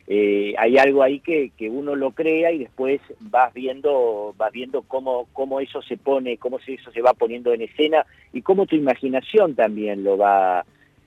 eh, 0.08 0.54
hay 0.58 0.78
algo 0.78 1.02
ahí 1.02 1.20
que, 1.20 1.52
que, 1.56 1.70
uno 1.70 1.94
lo 1.94 2.10
crea 2.10 2.50
y 2.50 2.58
después 2.58 3.00
vas 3.20 3.54
viendo, 3.54 4.34
vas 4.36 4.52
viendo 4.52 4.82
cómo, 4.82 5.28
cómo 5.32 5.60
eso 5.60 5.80
se 5.82 5.96
pone, 5.96 6.38
cómo 6.38 6.58
eso 6.58 6.90
se 6.90 7.02
va 7.02 7.14
poniendo 7.14 7.52
en 7.52 7.62
escena 7.62 8.04
y 8.32 8.42
cómo 8.42 8.66
tu 8.66 8.74
imaginación 8.74 9.54
también 9.54 10.02
lo 10.02 10.16
va, 10.16 10.64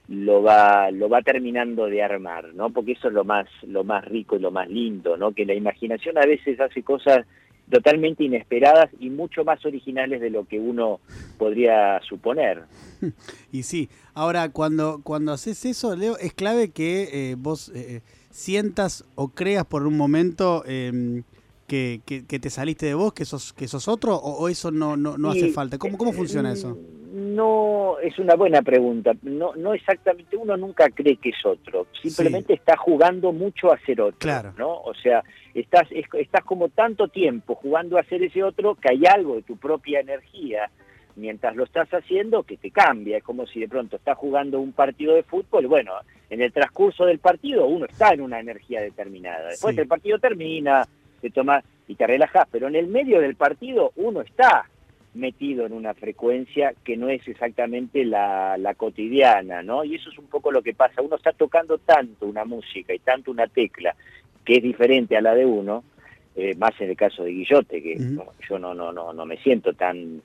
lo 0.07 0.41
va, 0.41 0.91
lo 0.91 1.09
va 1.09 1.21
terminando 1.21 1.87
de 1.87 2.03
armar, 2.03 2.53
¿no? 2.53 2.69
Porque 2.69 2.93
eso 2.93 3.09
es 3.09 3.13
lo 3.13 3.25
más, 3.25 3.47
lo 3.63 3.83
más 3.83 4.05
rico 4.05 4.37
y 4.37 4.39
lo 4.39 4.51
más 4.51 4.69
lindo, 4.69 5.17
¿no? 5.17 5.33
Que 5.33 5.45
la 5.45 5.53
imaginación 5.53 6.17
a 6.17 6.25
veces 6.25 6.59
hace 6.59 6.81
cosas 6.81 7.25
totalmente 7.69 8.23
inesperadas 8.23 8.89
y 8.99 9.09
mucho 9.09 9.43
más 9.43 9.65
originales 9.65 10.21
de 10.21 10.29
lo 10.29 10.45
que 10.45 10.59
uno 10.59 10.99
podría 11.37 11.99
suponer. 12.07 12.63
Y 13.51 13.63
sí, 13.63 13.89
ahora 14.13 14.49
cuando, 14.49 14.99
cuando 15.01 15.31
haces 15.31 15.63
eso, 15.63 15.95
Leo, 15.95 16.17
es 16.17 16.33
clave 16.33 16.71
que 16.71 17.31
eh, 17.31 17.35
vos 17.37 17.71
eh, 17.73 18.01
sientas 18.35 19.05
o 19.15 19.29
creas 19.29 19.65
por 19.65 19.87
un 19.87 19.95
momento 19.95 20.63
em, 20.67 21.23
que, 21.67 22.01
que, 22.05 22.39
te 22.39 22.49
saliste 22.49 22.85
de 22.85 22.93
vos, 22.93 23.13
que 23.13 23.23
sos, 23.23 23.53
que 23.53 23.67
sos 23.67 23.87
otro, 23.87 24.15
o, 24.17 24.49
eso 24.49 24.71
no, 24.71 24.97
no, 24.97 25.17
no 25.17 25.31
hace 25.31 25.51
falta? 25.53 25.77
¿Cómo, 25.77 25.97
¿Cómo 25.97 26.11
funciona 26.11 26.51
eso? 26.51 26.77
no, 27.15 27.97
es 27.99 28.19
una 28.19 28.35
buena 28.35 28.61
pregunta. 28.61 29.13
No, 29.23 29.55
no 29.55 29.73
exactamente, 29.73 30.35
uno 30.35 30.57
nunca 30.57 30.89
cree 30.89 31.15
que 31.15 31.29
es 31.29 31.45
otro. 31.45 31.87
Simplemente 32.01 32.53
está 32.53 32.75
jugando 32.75 33.31
mucho 33.31 33.71
a 33.71 33.79
ser 33.85 34.01
otro. 34.01 34.19
Claro. 34.19 34.53
¿no? 34.57 34.81
O 34.81 34.93
sea, 34.93 35.23
estás, 35.53 35.87
estás 35.91 36.43
como 36.43 36.67
tanto 36.67 37.07
tiempo 37.07 37.55
jugando 37.55 37.97
a 37.97 38.03
ser 38.03 38.21
ese 38.21 38.43
otro 38.43 38.75
que 38.75 38.91
hay 38.91 39.03
algo 39.05 39.35
de 39.35 39.43
tu 39.43 39.55
propia 39.55 40.01
energía 40.01 40.69
mientras 41.15 41.55
lo 41.55 41.63
estás 41.63 41.87
haciendo 41.93 42.43
que 42.43 42.57
te 42.57 42.69
cambia. 42.71 43.17
Es 43.17 43.23
como 43.23 43.47
si 43.47 43.61
de 43.61 43.69
pronto 43.69 43.95
estás 43.95 44.17
jugando 44.17 44.59
un 44.59 44.73
partido 44.73 45.15
de 45.15 45.23
fútbol, 45.23 45.67
bueno, 45.67 45.93
en 46.29 46.41
el 46.41 46.51
transcurso 46.51 47.05
del 47.05 47.19
partido 47.19 47.65
uno 47.67 47.85
está 47.85 48.13
en 48.13 48.21
una 48.21 48.39
energía 48.39 48.81
determinada. 48.81 49.49
Después 49.49 49.77
el 49.77 49.87
partido 49.87 50.19
termina, 50.19 50.87
te 51.21 51.29
tomas 51.29 51.63
y 51.87 51.95
te 51.95 52.07
relajas, 52.07 52.47
pero 52.51 52.67
en 52.67 52.75
el 52.75 52.87
medio 52.87 53.19
del 53.21 53.35
partido 53.35 53.91
uno 53.95 54.21
está 54.21 54.65
metido 55.13 55.65
en 55.65 55.73
una 55.73 55.93
frecuencia 55.93 56.73
que 56.83 56.97
no 56.97 57.09
es 57.09 57.25
exactamente 57.27 58.03
la, 58.03 58.57
la, 58.57 58.73
cotidiana, 58.73 59.63
¿no? 59.63 59.85
Y 59.85 59.95
eso 59.95 60.09
es 60.09 60.17
un 60.17 60.27
poco 60.27 60.51
lo 60.51 60.61
que 60.61 60.73
pasa. 60.73 61.01
Uno 61.01 61.15
está 61.15 61.31
tocando 61.31 61.77
tanto 61.77 62.25
una 62.25 62.43
música 62.43 62.93
y 62.93 62.99
tanto 62.99 63.31
una 63.31 63.47
tecla 63.47 63.95
que 64.43 64.57
es 64.57 64.63
diferente 64.63 65.15
a 65.15 65.21
la 65.21 65.33
de 65.33 65.45
uno, 65.45 65.83
eh, 66.35 66.53
más 66.55 66.71
en 66.79 66.89
el 66.89 66.97
caso 66.97 67.23
de 67.23 67.31
Guillote, 67.31 67.81
que 67.81 67.97
yo 68.49 68.59
no, 68.59 68.73
no, 68.73 68.91
no, 68.91 69.13
no 69.13 69.25
me 69.25 69.37
siento 69.37 69.73
tan 69.73 70.21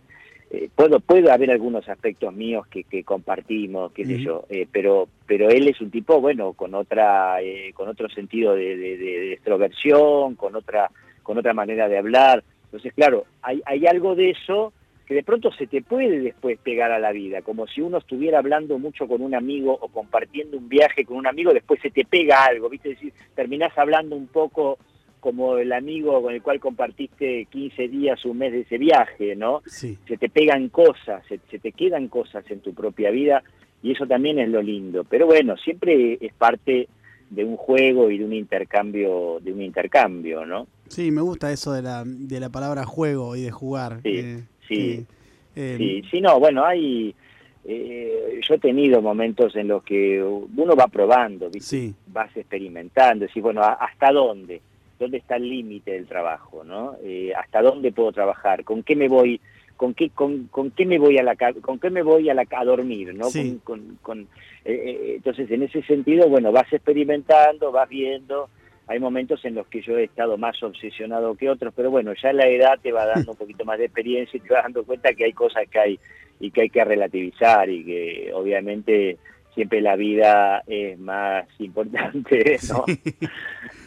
eh, 0.53 0.69
puedo 0.75 0.99
puede 0.99 1.31
haber 1.31 1.53
algunos 1.53 1.89
aspectos 1.89 2.35
míos 2.35 2.67
que, 2.67 2.83
que 2.83 3.05
compartimos 3.05 3.93
qué 3.93 4.05
sé 4.05 4.19
yo 4.19 4.47
eh, 4.49 4.67
pero 4.71 5.09
pero 5.25 5.49
él 5.49 5.69
es 5.69 5.81
un 5.81 5.93
tipo 5.93 6.21
bueno 6.21 6.55
con 6.55 6.75
otra 6.75 7.41
eh, 7.41 7.73
con 7.73 7.89
otro 7.89 8.09
sentido 8.09 8.57
de, 8.57 8.77
de, 8.77 9.33
extroversión 9.35 10.35
con 10.35 10.57
otra 10.57 10.91
con 11.23 11.39
otra 11.39 11.55
manera 11.55 11.89
de 11.89 11.99
hablar. 11.99 12.43
Entonces 12.65 12.93
claro 12.95 13.27
hay 13.43 13.63
hay 13.65 13.87
algo 13.87 14.17
de 14.17 14.31
eso 14.31 14.73
que 15.07 15.15
de 15.15 15.23
pronto 15.23 15.53
se 15.53 15.69
te 15.69 15.83
puede 15.83 16.19
después 16.19 16.59
pegar 16.59 16.91
a 16.91 16.99
la 16.99 17.13
vida 17.13 17.43
como 17.43 17.69
si 17.69 17.81
uno 17.81 17.99
estuviera 17.99 18.39
hablando 18.41 18.77
mucho 18.77 19.07
con 19.07 19.23
un 19.23 19.37
amigo 19.37 19.79
o 19.81 19.87
compartiendo 19.87 20.59
un 20.59 20.69
viaje 20.69 21.05
con 21.05 21.17
un 21.17 21.29
amigo 21.29 21.53
después 21.53 21.81
se 21.81 21.93
te 21.93 22.05
pega 22.05 22.45
algo 22.47 22.69
viste 22.69 22.89
decir 22.89 23.13
terminás 23.37 23.79
hablando 23.79 24.17
un 24.17 24.27
poco 24.27 24.79
como 25.21 25.59
el 25.59 25.73
amigo 25.73 26.23
con 26.23 26.35
el 26.35 26.43
cual 26.43 26.59
compartiste 26.59 27.47
15 27.51 27.89
días, 27.89 28.25
un 28.25 28.39
mes 28.39 28.53
de 28.53 28.61
ese 28.61 28.79
viaje, 28.79 29.37
¿no? 29.37 29.63
Se 29.67 29.97
te 30.17 30.29
pegan 30.29 30.69
cosas, 30.71 31.23
se, 31.29 31.39
te 31.39 31.73
quedan 31.73 32.09
cosas 32.09 32.45
en 32.51 32.61
tu 32.61 32.75
propia 32.75 33.11
vida 33.11 33.43
y 33.83 33.93
eso 33.93 34.07
también 34.07 34.39
es 34.39 34.49
lo 34.49 34.63
lindo. 34.63 35.05
Pero 35.05 35.27
bueno, 35.27 35.57
siempre 35.57 36.19
es 36.21 36.33
parte 36.35 36.89
de 37.29 37.45
un 37.45 37.57
juego 37.57 38.11
y 38.11 38.19
de 38.19 38.25
un 38.25 38.33
intercambio, 38.33 39.39
de 39.41 39.53
un 39.53 39.63
intercambio, 39.63 40.45
¿no? 40.45 40.67
Sí, 40.89 41.11
me 41.11 41.21
gusta 41.21 41.53
eso 41.53 41.73
de 41.73 41.83
la, 41.83 42.03
de 42.05 42.41
la 42.41 42.49
palabra 42.49 42.85
juego 42.85 43.37
y 43.37 43.43
de 43.43 43.51
jugar. 43.51 44.01
Sí, 44.03 44.17
eh, 44.17 44.43
sí, 44.67 45.07
eh, 45.55 45.75
sí, 45.79 46.03
sí, 46.11 46.21
no, 46.21 46.41
bueno, 46.41 46.65
hay... 46.65 47.15
Eh, 47.63 48.41
yo 48.49 48.55
he 48.55 48.59
tenido 48.59 49.03
momentos 49.03 49.55
en 49.55 49.69
los 49.69 49.83
que 49.83 50.23
uno 50.23 50.75
va 50.75 50.89
probando, 50.89 51.51
¿viste? 51.51 51.93
vas 52.07 52.35
experimentando, 52.35 53.27
decís, 53.27 53.43
bueno, 53.43 53.61
¿hasta 53.63 54.11
dónde? 54.13 54.63
Dónde 55.01 55.19
está 55.19 55.37
el 55.37 55.49
límite 55.49 55.93
del 55.93 56.07
trabajo, 56.07 56.63
¿no? 56.63 56.97
Eh, 57.03 57.33
hasta 57.35 57.63
dónde 57.63 57.91
puedo 57.91 58.13
trabajar, 58.13 58.65
con 58.65 58.83
qué 58.83 58.95
me 58.95 59.09
voy, 59.09 59.41
con 59.77 59.95
qué, 59.95 60.11
con, 60.11 60.49
con 60.49 60.71
qué 60.71 60.85
me 60.85 60.99
voy 60.99 61.19
a 61.19 61.23
la, 61.23 61.35
con 61.63 61.79
qué 61.79 61.91
me 61.91 62.03
voy 62.03 62.29
a, 62.29 62.35
la, 62.35 62.45
a 62.51 62.65
dormir, 62.65 63.15
¿no? 63.15 63.27
Con, 63.65 63.99
con, 64.03 64.21
eh, 64.65 64.73
eh, 64.73 65.13
entonces, 65.17 65.51
en 65.51 65.63
ese 65.63 65.83
sentido, 65.83 66.29
bueno, 66.29 66.53
vas 66.53 66.73
experimentando, 66.73 67.73
vas 67.73 67.89
viendo. 67.89 68.51
Hay 68.87 68.99
momentos 68.99 69.45
en 69.45 69.55
los 69.55 69.67
que 69.69 69.83
yo 69.83 69.97
he 69.97 70.05
estado 70.05 70.37
más 70.37 70.63
obsesionado 70.63 71.35
que 71.37 71.49
otros, 71.49 71.73
pero 71.75 71.91
bueno, 71.91 72.13
ya 72.21 72.33
la 72.33 72.49
edad 72.49 72.79
te 72.83 72.93
va 72.93 73.07
dando 73.07 73.33
un 73.33 73.39
poquito 73.39 73.65
más 73.65 73.79
de 73.79 73.87
experiencia 73.87 74.37
y 74.37 74.41
te 74.41 74.53
vas 74.53 74.65
dando 74.65 74.85
cuenta 74.85 75.15
que 75.15 75.25
hay 75.25 75.33
cosas 75.33 75.69
que 75.71 75.79
hay 75.79 76.01
y 76.41 76.51
que 76.51 76.63
hay 76.63 76.71
que 76.71 76.85
relativizar 76.85 77.71
y 77.71 77.85
que 77.85 78.33
obviamente 78.35 79.17
siempre 79.61 79.83
la 79.83 79.95
vida 79.95 80.63
es 80.67 80.99
más 80.99 81.47
importante, 81.59 82.59
¿no? 82.71 82.83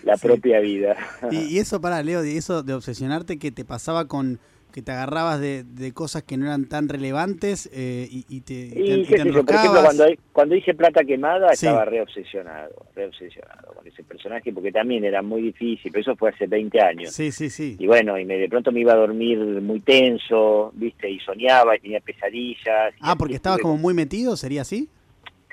la 0.04 0.18
propia 0.18 0.60
vida. 0.60 0.96
Y, 1.32 1.58
eso 1.58 1.82
para 1.82 2.04
Leo, 2.04 2.24
y 2.24 2.38
eso 2.38 2.62
de 2.62 2.76
obsesionarte 2.76 3.40
que 3.40 3.50
te 3.52 3.66
pasaba 3.66 4.08
con 4.08 4.40
que 4.72 4.84
te 4.84 4.92
agarrabas 4.92 5.40
de, 5.40 5.92
cosas 5.94 6.24
que 6.24 6.36
no 6.36 6.46
eran 6.46 6.66
tan 6.66 6.90
relevantes 6.90 7.70
eh, 7.74 8.08
y, 8.10 8.42
te, 8.42 8.54
y, 8.54 9.06
Por 9.06 9.20
ejemplo, 9.20 9.46
cuando, 9.46 10.06
cuando 10.32 10.56
hice 10.56 10.74
Plata 10.74 11.04
Quemada 11.04 11.52
estaba 11.52 11.86
reobsesionado, 11.86 12.74
reobsesionado 12.96 13.74
con 13.76 13.88
ese 13.88 14.04
personaje 14.04 14.52
porque 14.52 14.72
también 14.72 15.06
era 15.06 15.22
muy 15.22 15.44
difícil, 15.44 15.92
pero 15.92 16.02
eso 16.02 16.16
fue 16.16 16.32
hace 16.32 16.48
20 16.48 16.82
años. 16.82 17.14
Sí, 17.14 17.32
sí, 17.32 17.52
sí. 17.52 17.78
Y 17.80 17.86
bueno, 17.86 18.18
y 18.18 18.26
me, 18.26 18.38
de 18.38 18.50
pronto 18.50 18.72
me 18.72 18.80
iba 18.80 18.94
a 18.94 18.98
dormir 18.98 19.40
muy 19.40 19.80
tenso, 19.80 20.72
¿viste? 20.74 21.10
Y 21.10 21.20
soñaba 21.20 21.76
y 21.76 21.80
tenía 21.80 22.00
pesadillas. 22.00 22.96
ah, 23.00 23.16
porque 23.16 23.36
estabas 23.36 23.60
como 23.60 23.78
muy 23.78 23.94
metido, 23.94 24.36
¿sería 24.38 24.62
así? 24.62 24.90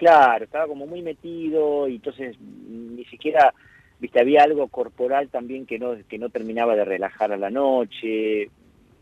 Claro, 0.00 0.46
estaba 0.46 0.66
como 0.66 0.86
muy 0.86 1.02
metido 1.02 1.86
y 1.86 1.96
entonces 1.96 2.34
ni 2.40 3.04
siquiera, 3.04 3.52
viste, 3.98 4.18
había 4.18 4.44
algo 4.44 4.66
corporal 4.68 5.28
también 5.28 5.66
que 5.66 5.78
no, 5.78 5.94
que 6.08 6.16
no 6.16 6.30
terminaba 6.30 6.74
de 6.74 6.86
relajar 6.86 7.32
a 7.32 7.36
la 7.36 7.50
noche. 7.50 8.48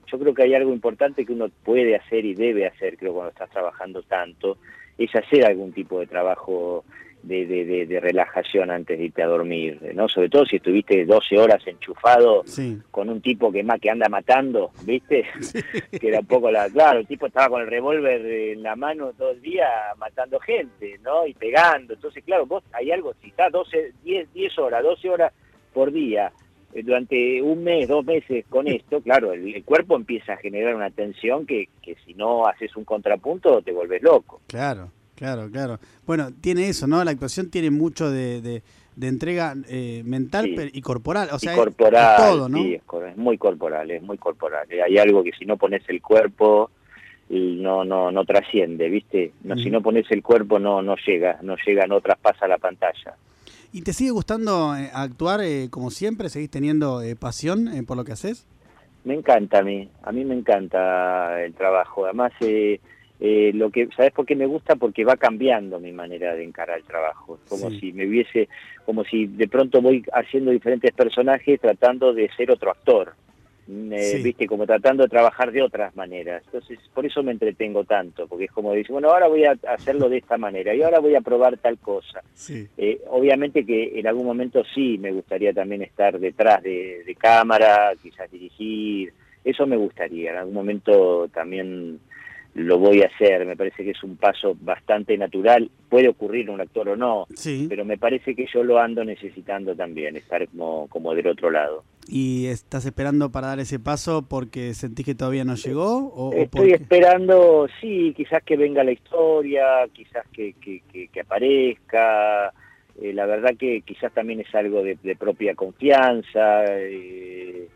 Yo 0.06 0.18
creo 0.18 0.34
que 0.34 0.42
hay 0.42 0.54
algo 0.54 0.72
importante 0.72 1.24
que 1.24 1.32
uno 1.32 1.50
puede 1.62 1.94
hacer 1.94 2.24
y 2.24 2.34
debe 2.34 2.66
hacer, 2.66 2.96
creo, 2.96 3.12
cuando 3.12 3.30
estás 3.30 3.48
trabajando 3.48 4.02
tanto, 4.02 4.58
es 4.98 5.14
hacer 5.14 5.44
algún 5.44 5.72
tipo 5.72 6.00
de 6.00 6.08
trabajo 6.08 6.84
de, 7.22 7.46
de, 7.46 7.86
de, 7.86 8.00
relajación 8.00 8.70
antes 8.70 8.98
de 8.98 9.06
irte 9.06 9.22
a 9.22 9.26
dormir, 9.26 9.80
¿no? 9.94 10.08
Sobre 10.08 10.28
todo 10.28 10.46
si 10.46 10.56
estuviste 10.56 11.04
12 11.04 11.38
horas 11.38 11.66
enchufado 11.66 12.44
con 12.90 13.08
un 13.08 13.20
tipo 13.20 13.50
que 13.52 13.62
más 13.62 13.80
que 13.80 13.90
anda 13.90 14.08
matando, 14.08 14.70
¿viste? 14.84 15.24
que 16.00 16.08
era 16.08 16.20
un 16.20 16.26
poco 16.26 16.50
la... 16.50 16.68
Claro, 16.70 17.00
el 17.00 17.06
tipo 17.06 17.26
estaba 17.26 17.48
con 17.48 17.62
el 17.62 17.68
revólver 17.68 18.24
en 18.24 18.62
la 18.62 18.76
mano 18.76 19.12
todo 19.16 19.32
el 19.32 19.40
día 19.40 19.66
matando 19.98 20.38
gente, 20.40 20.98
¿no? 21.02 21.26
Y 21.26 21.34
pegando. 21.34 21.94
Entonces, 21.94 22.24
claro, 22.24 22.46
vos 22.46 22.62
hay 22.72 22.90
algo, 22.92 23.12
si 23.20 23.28
estás 23.28 23.52
12, 23.52 23.92
10, 24.04 24.32
10 24.32 24.58
horas, 24.58 24.82
12 24.82 25.10
horas 25.10 25.32
por 25.72 25.92
día, 25.92 26.32
eh, 26.72 26.82
durante 26.82 27.42
un 27.42 27.64
mes, 27.64 27.88
dos 27.88 28.04
meses 28.04 28.44
con 28.48 28.68
esto, 28.68 29.00
claro, 29.00 29.32
el, 29.32 29.64
cuerpo 29.64 29.96
empieza 29.96 30.34
a 30.34 30.36
generar 30.36 30.74
una 30.74 30.90
tensión 30.90 31.46
que, 31.46 31.68
que 31.82 31.96
si 32.04 32.14
no 32.14 32.46
haces 32.46 32.76
un 32.76 32.84
contrapunto 32.84 33.62
te 33.62 33.72
vuelves 33.72 34.02
loco. 34.02 34.40
Claro. 34.46 34.90
Claro, 35.18 35.50
claro. 35.50 35.80
Bueno, 36.06 36.30
tiene 36.40 36.68
eso, 36.68 36.86
¿no? 36.86 37.02
La 37.02 37.10
actuación 37.10 37.50
tiene 37.50 37.72
mucho 37.72 38.08
de, 38.08 38.40
de, 38.40 39.08
entrega 39.08 39.54
eh, 39.68 40.02
mental 40.04 40.46
y 40.72 40.80
corporal. 40.80 41.30
O 41.32 41.40
sea, 41.40 41.56
corporal, 41.56 42.16
todo, 42.16 42.48
¿no? 42.48 42.58
Sí, 42.58 42.74
es, 42.74 43.16
muy 43.16 43.36
corporal, 43.36 43.90
es 43.90 44.00
muy 44.00 44.16
corporal. 44.16 44.68
Hay 44.70 44.96
algo 44.96 45.24
que 45.24 45.32
si 45.32 45.44
no 45.44 45.56
pones 45.56 45.82
el 45.88 46.00
cuerpo 46.00 46.70
no 47.30 47.84
no 47.84 48.12
no 48.12 48.24
trasciende, 48.24 48.88
¿viste? 48.88 49.32
No, 49.42 49.56
Si 49.56 49.70
no 49.70 49.82
pones 49.82 50.08
el 50.10 50.22
cuerpo 50.22 50.60
no 50.60 50.82
no 50.82 50.94
llega, 51.04 51.40
no 51.42 51.56
llega, 51.66 51.88
no 51.88 52.00
traspasa 52.00 52.46
la 52.46 52.58
pantalla. 52.58 53.16
¿Y 53.72 53.82
te 53.82 53.92
sigue 53.92 54.12
gustando 54.12 54.76
eh, 54.76 54.88
actuar 54.94 55.40
eh, 55.42 55.66
como 55.68 55.90
siempre? 55.90 56.28
¿Seguís 56.28 56.50
teniendo 56.50 57.02
pasión 57.18 57.68
por 57.88 57.96
lo 57.96 58.04
que 58.04 58.12
haces? 58.12 58.46
Me 59.02 59.14
encanta 59.14 59.58
a 59.58 59.62
mí, 59.62 59.88
a 60.04 60.12
mí 60.12 60.24
me 60.24 60.34
encanta 60.34 61.42
el 61.42 61.54
trabajo. 61.54 62.04
Además, 62.04 62.32
eh, 62.40 62.80
eh, 63.20 63.50
lo 63.52 63.70
que 63.70 63.88
sabes 63.96 64.12
por 64.12 64.26
qué 64.26 64.36
me 64.36 64.46
gusta 64.46 64.76
porque 64.76 65.04
va 65.04 65.16
cambiando 65.16 65.80
mi 65.80 65.92
manera 65.92 66.34
de 66.34 66.44
encarar 66.44 66.78
el 66.78 66.84
trabajo. 66.84 67.38
Como 67.48 67.70
si 67.70 67.92
me 67.92 68.06
hubiese 68.06 68.48
como 68.84 69.04
si 69.04 69.26
de 69.26 69.48
pronto 69.48 69.82
voy 69.82 70.04
haciendo 70.12 70.50
diferentes 70.50 70.92
personajes 70.92 71.60
tratando 71.60 72.14
de 72.14 72.30
ser 72.36 72.50
otro 72.50 72.70
actor. 72.70 73.14
Mm, 73.66 73.92
eh, 73.92 74.20
viste 74.22 74.46
como 74.46 74.64
tratando 74.64 75.02
de 75.02 75.08
trabajar 75.08 75.50
de 75.50 75.62
otras 75.62 75.94
maneras. 75.96 76.42
Entonces 76.46 76.78
por 76.94 77.04
eso 77.04 77.24
me 77.24 77.32
entretengo 77.32 77.82
tanto 77.84 78.28
porque 78.28 78.44
es 78.44 78.52
como 78.52 78.72
decir 78.72 78.92
bueno 78.92 79.10
ahora 79.10 79.26
voy 79.26 79.44
a 79.44 79.58
hacerlo 79.66 80.08
de 80.08 80.18
esta 80.18 80.38
manera 80.38 80.72
y 80.72 80.82
ahora 80.82 81.00
voy 81.00 81.16
a 81.16 81.20
probar 81.20 81.58
tal 81.58 81.76
cosa. 81.78 82.22
Eh, 82.76 83.00
obviamente 83.08 83.66
que 83.66 83.98
en 83.98 84.06
algún 84.06 84.26
momento 84.26 84.62
sí 84.74 84.96
me 84.96 85.10
gustaría 85.10 85.52
también 85.52 85.82
estar 85.82 86.20
detrás 86.20 86.62
de, 86.62 87.02
de 87.04 87.14
cámara 87.16 87.92
quizás 88.00 88.30
dirigir. 88.30 89.12
Eso 89.44 89.66
me 89.66 89.76
gustaría 89.76 90.30
en 90.30 90.36
algún 90.36 90.54
momento 90.54 91.28
también 91.28 92.00
lo 92.54 92.78
voy 92.78 93.02
a 93.02 93.06
hacer, 93.06 93.46
me 93.46 93.56
parece 93.56 93.84
que 93.84 93.92
es 93.92 94.02
un 94.02 94.16
paso 94.16 94.56
bastante 94.60 95.16
natural, 95.16 95.70
puede 95.88 96.08
ocurrir 96.08 96.50
un 96.50 96.60
actor 96.60 96.88
o 96.88 96.96
no, 96.96 97.26
pero 97.68 97.84
me 97.84 97.98
parece 97.98 98.34
que 98.34 98.46
yo 98.52 98.64
lo 98.64 98.78
ando 98.78 99.04
necesitando 99.04 99.76
también, 99.76 100.16
estar 100.16 100.46
como, 100.48 100.88
como 100.88 101.14
del 101.14 101.28
otro 101.28 101.50
lado. 101.50 101.84
¿Y 102.10 102.46
estás 102.46 102.86
esperando 102.86 103.30
para 103.30 103.48
dar 103.48 103.60
ese 103.60 103.78
paso 103.78 104.26
porque 104.26 104.72
sentís 104.72 105.04
que 105.04 105.14
todavía 105.14 105.44
no 105.44 105.56
llegó? 105.56 106.08
O, 106.14 106.32
Estoy 106.32 106.72
esperando, 106.72 107.68
sí, 107.80 108.14
quizás 108.16 108.42
que 108.42 108.56
venga 108.56 108.82
la 108.82 108.92
historia, 108.92 109.86
quizás 109.92 110.26
que, 110.32 110.54
que, 110.54 110.80
que, 110.90 111.20
aparezca, 111.20 112.52
eh, 113.00 113.12
la 113.12 113.26
verdad 113.26 113.50
que 113.58 113.82
quizás 113.82 114.12
también 114.14 114.40
es 114.40 114.54
algo 114.54 114.82
de, 114.82 114.96
propia 115.16 115.54
confianza. 115.54 116.64
Eh, 116.66 117.68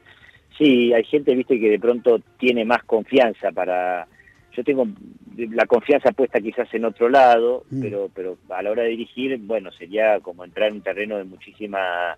sí, 0.57 0.95
hay 0.95 1.05
gente, 1.05 1.35
viste, 1.35 1.61
que 1.61 1.69
de 1.69 1.79
pronto 1.79 2.19
tiene 2.39 2.65
más 2.65 2.83
confianza 2.85 3.53
para 3.53 4.09
yo 4.55 4.65
tengo 4.65 4.87
la 5.37 5.67
confianza 5.67 6.13
puesta 6.13 6.41
quizás 6.41 6.73
en 6.75 6.85
otro 6.85 7.09
lado, 7.09 7.65
mm. 7.71 7.81
pero, 7.81 8.11
pero 8.15 8.39
a 8.51 8.63
la 8.63 8.71
hora 8.71 8.83
de 8.83 8.91
dirigir, 8.91 9.37
bueno, 9.39 9.73
sería 9.73 10.21
como 10.21 10.45
entrar 10.45 10.69
en 10.69 10.75
un 10.75 10.83
terreno 10.83 11.17
de 11.17 11.25
muchísima 11.25 12.17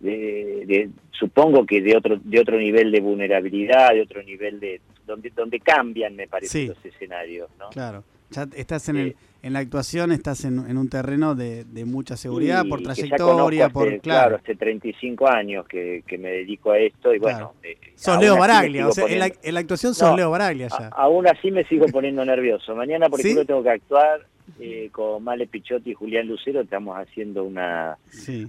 de, 0.00 0.90
supongo 1.12 1.64
que 1.64 1.80
de 1.80 1.96
otro 1.96 2.18
de 2.22 2.40
otro 2.40 2.58
nivel 2.58 2.90
de 2.90 3.00
vulnerabilidad, 3.00 3.92
de 3.92 4.02
otro 4.02 4.22
nivel 4.22 4.58
de 4.58 4.80
donde 5.06 5.30
donde 5.30 5.60
cambian, 5.60 6.16
me 6.16 6.26
parece, 6.26 6.66
los 6.66 6.84
escenarios, 6.84 7.48
¿no? 7.58 7.70
Claro. 7.70 8.04
Ya 8.30 8.48
estás 8.56 8.88
en, 8.88 8.96
el, 8.96 9.16
en 9.42 9.52
la 9.52 9.58
actuación, 9.58 10.12
estás 10.12 10.44
en, 10.44 10.58
un 10.58 10.88
terreno 10.88 11.34
de, 11.34 11.64
mucha 11.84 12.16
seguridad, 12.16 12.64
por 12.68 12.80
trayectoria, 12.80 13.68
por... 13.70 13.98
claro. 14.00 14.36
hace 14.36 14.54
35 14.54 15.28
años 15.28 15.66
que, 15.66 16.02
me 16.18 16.28
dedico 16.28 16.70
a 16.70 16.78
esto 16.78 17.12
y 17.12 17.18
bueno... 17.18 17.54
Eh, 17.62 17.76
sos 17.96 18.20
Leo 18.20 18.38
Baraglia, 18.38 18.86
o 18.86 18.92
sea, 18.92 19.06
en, 19.06 19.18
la, 19.18 19.60
actuación 19.60 19.94
sos 19.94 20.16
Leo 20.16 20.30
Baraglia 20.30 20.68
ya. 20.68 20.88
aún 20.88 21.26
así 21.26 21.50
me 21.50 21.64
sigo 21.64 21.86
poniendo 21.86 22.24
nervioso. 22.24 22.74
Mañana, 22.76 23.08
por 23.08 23.20
ejemplo, 23.20 23.44
tengo 23.44 23.62
que 23.62 23.70
actuar 23.70 24.26
eh, 24.60 24.90
con 24.92 25.24
Male 25.24 25.46
Pichotti 25.46 25.90
y 25.90 25.94
Julián 25.94 26.28
Lucero 26.28 26.60
estamos 26.60 26.96
haciendo 26.96 27.42
una, 27.42 27.96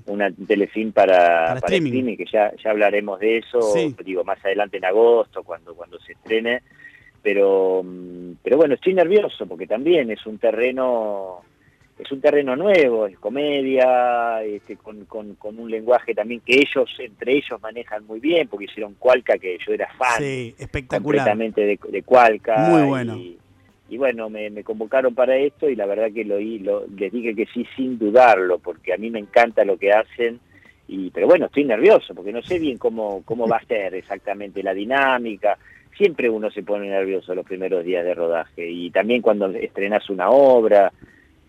una 0.06 0.32
telefilm 0.32 0.92
para, 0.92 1.56
para, 1.56 1.76
streaming. 1.76 2.18
que 2.18 2.26
ya, 2.32 2.52
ya 2.64 2.70
hablaremos 2.70 3.20
de 3.20 3.38
eso, 3.40 3.60
digo, 4.04 4.24
más 4.24 4.44
adelante 4.46 4.78
en 4.78 4.86
agosto, 4.86 5.44
cuando, 5.44 5.74
cuando 5.74 6.00
se 6.00 6.14
estrene. 6.14 6.62
Pero, 7.24 7.82
mm, 7.84 8.23
pero 8.44 8.58
bueno, 8.58 8.76
estoy 8.76 8.94
nervioso 8.94 9.46
porque 9.46 9.68
también 9.68 10.12
es 10.12 10.26
un 10.26 10.38
terreno 10.38 11.42
es 11.98 12.12
un 12.12 12.22
terreno 12.22 12.56
nuevo, 12.56 13.06
es 13.06 13.18
comedia, 13.20 14.44
este, 14.44 14.78
con, 14.78 15.06
con, 15.06 15.36
con, 15.36 15.60
un 15.60 15.70
lenguaje 15.70 16.16
también 16.16 16.42
que 16.42 16.56
ellos, 16.56 16.90
entre 16.98 17.38
ellos, 17.38 17.62
manejan 17.62 18.06
muy 18.08 18.20
bien, 18.20 18.48
porque 18.48 18.66
hicieron 18.66 18.96
Cualca, 18.96 19.38
que 19.38 19.60
yo 19.66 19.74
era 19.74 19.88
fan 19.94 20.18
sí, 20.18 20.56
espectacular. 20.58 21.20
completamente 21.20 21.62
de, 21.62 21.80
de 21.88 22.02
Cualca. 22.02 22.58
Muy 22.68 22.88
bueno 22.88 23.16
y 23.94 23.98
bueno, 23.98 24.28
me, 24.28 24.64
convocaron 24.64 25.14
para 25.14 25.38
esto 25.38 25.70
y 25.70 25.76
la 25.76 25.86
verdad 25.86 26.12
que 26.12 26.26
lo, 26.26 26.40
lo, 26.40 26.88
les 26.88 27.12
dije 27.12 27.36
que 27.36 27.46
sí 27.46 27.64
sin 27.76 28.00
dudarlo, 28.00 28.58
porque 28.58 28.92
a 28.92 28.98
mí 28.98 29.12
me 29.12 29.20
encanta 29.20 29.64
lo 29.64 29.78
que 29.78 29.92
hacen, 29.92 30.40
y 30.88 31.12
pero 31.12 31.28
bueno, 31.28 31.46
estoy 31.46 31.66
nervioso, 31.66 32.16
porque 32.16 32.32
no 32.32 32.42
sé 32.42 32.58
bien 32.58 32.80
cómo, 32.80 33.22
cómo 33.24 33.48
va 33.48 33.58
a 33.58 33.66
ser 33.66 33.94
exactamente 33.94 34.64
la 34.64 34.74
dinámica, 34.74 35.60
siempre 35.98 36.30
uno 36.30 36.52
se 36.52 36.64
pone 36.64 36.90
nervioso 36.90 37.36
los 37.36 37.46
primeros 37.46 37.84
días 37.84 38.04
de 38.04 38.14
rodaje, 38.14 38.70
y 38.70 38.92
también 38.92 39.22
cuando 39.22 39.48
estrenas 39.48 40.10
una 40.10 40.30
obra, 40.30 40.92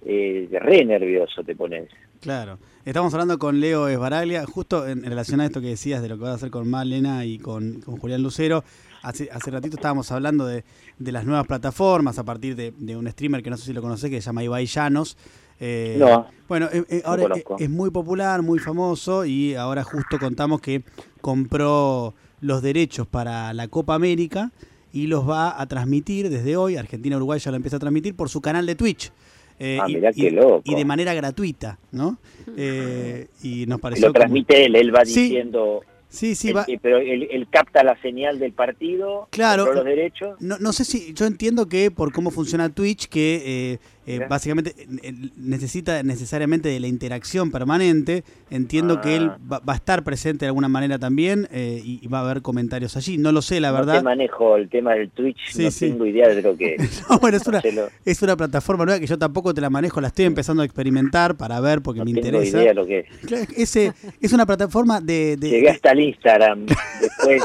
eh, 0.05 0.49
re 0.53 0.85
nervioso 0.85 1.43
te 1.43 1.57
pones. 1.57 1.89
Claro. 2.21 2.59
Estamos 2.85 3.15
hablando 3.15 3.39
con 3.39 3.61
Leo 3.61 3.89
Esbaraglia, 3.89 4.45
justo 4.47 4.87
en, 4.87 5.03
relación 5.03 5.41
a 5.41 5.47
esto 5.47 5.61
que 5.61 5.69
decías 5.69 6.03
de 6.03 6.09
lo 6.09 6.17
que 6.17 6.23
vas 6.25 6.33
a 6.33 6.35
hacer 6.35 6.51
con 6.51 6.69
Malena 6.69 7.25
y 7.25 7.39
con, 7.39 7.81
con 7.81 7.97
Julián 7.97 8.23
Lucero. 8.23 8.63
Hace, 9.03 9.29
hace 9.31 9.51
ratito 9.51 9.77
estábamos 9.77 10.11
hablando 10.13 10.47
de, 10.47 10.65
las 10.99 11.27
nuevas 11.27 11.47
plataformas 11.47 12.19
a 12.19 12.25
partir 12.25 12.57
de, 12.57 12.97
un 12.97 13.11
streamer 13.11 13.43
que 13.43 13.51
no 13.51 13.57
sé 13.57 13.67
si 13.67 13.73
lo 13.73 13.83
conoces, 13.83 14.11
que 14.11 14.21
se 14.21 14.27
llama 14.27 14.43
Ibai 14.43 14.67
Llanos. 14.67 15.17
Eh, 15.61 15.97
no, 15.99 16.27
bueno, 16.49 16.69
eh, 16.73 16.85
eh, 16.89 17.03
ahora 17.05 17.29
es, 17.59 17.71
muy 17.71 17.91
popular, 17.91 18.43
muy 18.43 18.59
famoso 18.59 19.25
y 19.25 19.55
ahora 19.55 19.85
justo 19.85 20.19
contamos 20.19 20.61
que 20.61 20.83
compró 21.21 22.15
los 22.41 22.63
derechos 22.63 23.07
para 23.07 23.53
la 23.53 23.69
Copa 23.69 23.95
América 23.95 24.53
y 24.93 25.07
los 25.07 25.29
va 25.29 25.61
a 25.61 25.67
transmitir 25.67 26.31
desde 26.31 26.57
hoy, 26.57 26.77
Argentina-Uruguay 26.77 27.41
ya 27.41 27.51
lo 27.51 27.57
empieza 27.57 27.77
a 27.77 27.81
transmitir 27.81 28.15
por 28.15 28.29
su 28.29 28.41
canal 28.41 28.67
de 28.67 28.75
Twitch. 28.75 29.11
ah, 29.61 29.87
y, 29.89 30.01
qué 30.15 30.31
loco. 30.31 30.63
y, 30.65 30.75
de 30.75 30.85
manera 30.85 31.15
gratuita, 31.15 31.79
¿no? 31.93 32.19
y 33.43 33.67
nos 33.67 33.81
pareció. 33.81 34.07
Lo 34.07 34.13
transmite 34.13 34.67
él, 34.67 34.77
él 34.77 34.95
va 34.95 35.03
diciendo. 35.03 35.83
Sí, 36.15 36.37
sí, 36.37 36.53
va. 36.53 36.65
pero 36.81 36.99
él, 36.99 37.49
capta 37.51 37.83
la 37.83 38.01
señal 38.01 38.39
del 38.39 38.53
partido, 38.53 39.27
claro, 39.31 39.75
los 39.75 39.85
derechos. 39.85 40.41
No, 40.41 40.59
no 40.59 40.73
sé 40.73 40.85
si, 40.85 41.13
yo 41.13 41.27
entiendo 41.27 41.67
que 41.67 41.91
por 41.91 42.13
cómo 42.13 42.31
funciona 42.31 42.69
Twitch, 42.69 43.09
que 43.09 43.43
eh, 43.45 43.79
eh, 44.07 44.21
básicamente 44.29 44.75
necesita 45.37 46.03
necesariamente 46.03 46.69
de 46.69 46.81
la 46.81 46.87
interacción 46.87 47.51
permanente. 47.51 48.25
Entiendo 48.51 49.01
que 49.01 49.17
él 49.17 49.31
ah. 49.31 49.61
va, 49.67 49.73
a 49.73 49.77
estar 49.77 50.05
presente 50.05 50.45
de 50.45 50.49
alguna 50.49 50.69
manera 50.69 50.99
también 50.99 51.49
eh, 51.53 51.81
y, 51.83 52.07
va 52.09 52.19
a 52.19 52.23
haber 52.23 52.43
comentarios 52.43 52.97
allí. 52.97 53.19
No 53.19 53.33
lo 53.33 53.43
sé, 53.43 53.61
la 53.61 53.73
verdad. 53.73 53.97
No 53.97 54.03
manejo 54.03 54.57
el 54.57 54.69
tema 54.69 54.95
del 54.95 55.11
Twitch, 55.11 55.57
no 55.57 55.71
tengo 55.71 56.07
idea 56.07 56.29
de 56.29 56.43
lo 56.43 56.57
que 56.57 56.75
es. 56.79 57.05
bueno, 57.21 57.37
es 57.37 57.47
una, 57.47 57.63
es 58.05 58.23
una 58.23 58.37
plataforma 58.37 58.85
nueva 58.85 59.01
que 59.01 59.07
yo 59.07 59.19
tampoco 59.19 59.55
te 59.55 59.61
la 59.61 59.71
manejo, 59.71 60.01
la 60.01 60.09
estoy 60.09 60.27
empezando 60.27 60.63
a 60.63 60.67
experimentar 60.67 61.37
para 61.37 61.61
ver 61.61 61.81
porque 61.83 62.05
me 62.05 62.11
interesa. 62.11 62.39
No 62.39 62.43
tengo 62.43 62.59
idea 62.59 62.69
de 62.69 62.75
lo 62.75 62.87
que 62.87 62.99
es. 63.01 63.59
Ese, 63.59 63.93
es 64.21 64.33
una 64.33 64.47
plataforma 64.47 65.01
de... 65.01 65.37
de 65.37 65.51
Llegué 65.51 65.71
hasta 65.71 65.93
el 65.93 66.01
Instagram 66.01 66.67
después... 67.01 67.43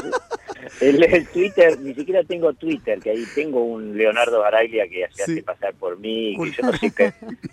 El, 0.80 1.26
Twitter, 1.28 1.78
ni 1.80 1.94
siquiera 1.94 2.24
tengo 2.24 2.52
Twitter, 2.54 2.98
que 3.00 3.10
ahí 3.10 3.24
tengo 3.34 3.62
un 3.62 3.96
Leonardo 3.96 4.40
Baraglia 4.40 4.88
que 4.88 5.06
se 5.12 5.22
hace 5.22 5.42
pasar 5.42 5.74
por 5.74 5.98
mí, 5.98 6.36
que 6.36 6.50
yo 6.52 6.62
no 6.62 6.72
sé 6.72 6.92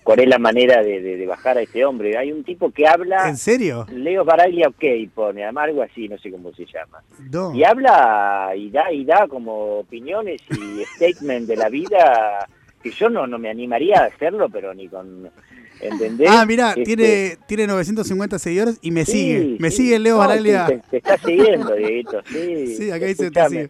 cuál 0.04 0.20
es 0.20 0.28
la 0.28 0.40
manera 0.40 0.82
de, 0.82 1.26
bajar 1.28 1.58
a 1.58 1.62
este 1.62 1.84
hombre. 1.84 2.18
Hay 2.18 2.32
un 2.32 2.44
tipo 2.44 2.72
que 2.72 2.88
habla... 2.88 3.28
¿En 3.28 3.38
serio? 3.38 3.86
Leo 3.92 4.24
Baraglia 4.24 4.70
OK 4.70 4.84
pone, 5.14 5.44
además 5.44 5.66
algo 5.66 5.82
así, 5.82 6.08
no 6.08 6.18
sé 6.18 6.32
cómo 6.32 6.54
se 6.54 6.66
llama. 6.66 7.04
Y 7.54 7.64
habla 7.64 8.54
y 8.56 8.70
da, 8.70 8.92
y 8.92 9.04
da 9.04 9.28
como 9.28 9.80
opiniones 9.80 10.42
y 10.52 10.84
statement 10.96 11.48
de 11.48 11.56
la 11.58 11.70
vida 11.70 12.48
que 12.82 12.92
yo 12.92 13.10
no, 13.10 13.28
no 13.28 13.38
me 13.40 13.50
animaría 13.50 14.02
a 14.02 14.06
hacerlo, 14.06 14.50
pero 14.50 14.74
ni 14.74 14.88
con 14.88 15.30
¿Entendés? 15.82 16.30
Ah, 16.30 16.46
mira, 16.46 16.70
este, 16.70 16.84
tiene, 16.84 17.38
tiene 17.48 17.68
950 17.68 18.40
seguidores 18.40 18.78
y 18.82 18.92
me 18.92 19.06
sigue. 19.06 19.58
Me 19.60 19.72
sigue 19.72 20.00
Leo 20.00 20.18
Baraglia. 20.18 20.68
Te, 20.90 20.98
está 20.98 21.18
siguiendo, 21.18 21.74
Dieguito. 21.76 22.22
Sí, 22.32 22.76
sí 22.76 22.92
acá 22.92 23.06
dice 23.06 23.32
te 23.32 23.50
sigue. 23.50 23.70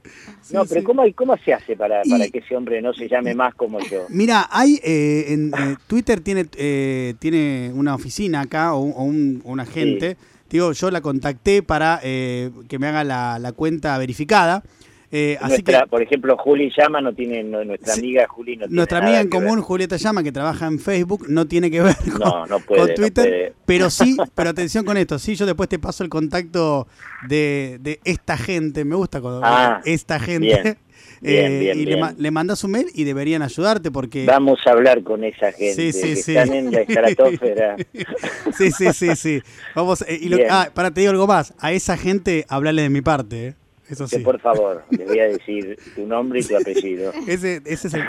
no, 0.51 0.65
pero 0.65 0.83
¿cómo, 0.83 1.03
¿cómo 1.15 1.37
se 1.37 1.53
hace 1.53 1.75
para, 1.75 2.01
para 2.03 2.27
que 2.29 2.39
ese 2.39 2.55
hombre 2.55 2.81
no 2.81 2.93
se 2.93 3.07
llame 3.07 3.33
más 3.33 3.55
como 3.55 3.79
yo? 3.79 4.05
Mira, 4.09 4.47
hay 4.49 4.79
eh, 4.83 5.25
en 5.29 5.53
eh, 5.53 5.75
Twitter 5.87 6.21
tiene, 6.21 6.45
eh, 6.57 7.15
tiene 7.19 7.71
una 7.73 7.95
oficina 7.95 8.41
acá 8.41 8.73
o, 8.73 8.81
un, 8.81 9.41
un, 9.43 9.59
agente. 9.59 10.17
Digo, 10.49 10.71
yo 10.71 10.91
la 10.91 11.01
contacté 11.01 11.61
para 11.61 11.99
que 12.01 12.79
me 12.79 12.87
haga 12.87 13.03
la, 13.03 13.37
la 13.39 13.51
cuenta 13.51 13.97
verificada. 13.97 14.63
Eh, 15.09 15.37
así 15.39 15.63
que, 15.63 15.73
por 15.89 16.01
ejemplo, 16.01 16.35
Juli 16.37 16.69
Llama 16.77 16.99
no 16.99 17.13
tiene, 17.13 17.41
nuestra 17.41 17.93
amiga 17.93 18.27
Juli 18.27 18.57
no 18.57 18.65
tiene 18.65 18.75
Nuestra 18.75 18.97
amiga 18.97 19.21
en 19.21 19.29
común, 19.29 19.61
Julieta 19.61 19.95
Llama, 19.95 20.21
que 20.21 20.33
trabaja 20.33 20.67
en 20.67 20.79
Facebook, 20.79 21.27
no 21.29 21.47
tiene 21.47 21.71
que 21.71 21.81
ver 21.81 21.95
con, 21.95 22.93
Twitter, 22.93 23.53
pero 23.65 23.89
sí, 23.89 24.17
pero 24.35 24.49
atención 24.49 24.83
con 24.83 24.97
esto, 24.97 25.17
sí, 25.17 25.35
yo 25.35 25.45
después 25.45 25.69
te 25.69 25.79
paso 25.79 26.03
el 26.03 26.09
contacto 26.09 26.87
de, 27.29 27.77
de 27.79 28.01
esta 28.03 28.37
gente, 28.37 28.83
me 28.83 28.95
gusta 28.95 29.21
con 29.21 29.39
ah, 29.43 29.81
esta 29.85 30.19
gente. 30.19 30.77
Eh, 31.23 31.73
y 31.75 31.85
Le, 31.85 32.13
le, 32.15 32.31
mandas 32.31 32.63
un 32.63 32.71
mail 32.71 32.87
y 32.93 33.03
deberían 33.03 33.41
ayudarte 33.41 33.89
porque... 33.89 34.25
Vamos 34.25 34.59
a 34.65 34.71
hablar 34.71 35.01
con 35.03 35.23
esa 35.23 35.51
gente 35.51 35.91
que 35.91 36.11
están 36.11 36.53
en 36.53 36.71
la 36.71 36.81
estratosfera. 36.81 37.75
sí, 38.57 38.71
sí, 38.71 38.93
sí, 38.93 39.15
sí. 39.15 39.41
Vamos, 39.75 40.03
eh, 40.07 40.19
y 40.21 40.31
ah, 40.49 40.69
para 40.73 40.91
te 40.91 41.01
digo 41.01 41.11
algo 41.11 41.25
más, 41.25 41.53
a 41.59 41.71
esa 41.71 41.97
gente 41.97 42.45
hablale 42.49 42.83
de 42.83 42.89
mi 42.89 43.01
parte. 43.01 43.55
Eso 43.89 44.07
sí. 44.07 44.19
por 44.19 44.39
favor, 44.39 44.83
le 44.89 45.05
voy 45.05 45.19
a 45.19 45.27
decir 45.27 45.77
tu 45.95 46.05
nombre 46.05 46.39
y 46.41 46.43
tu 46.43 46.57
apellido. 46.57 47.13
ese, 47.27 47.61
ese 47.65 47.87
es 47.87 47.93
el 47.93 48.05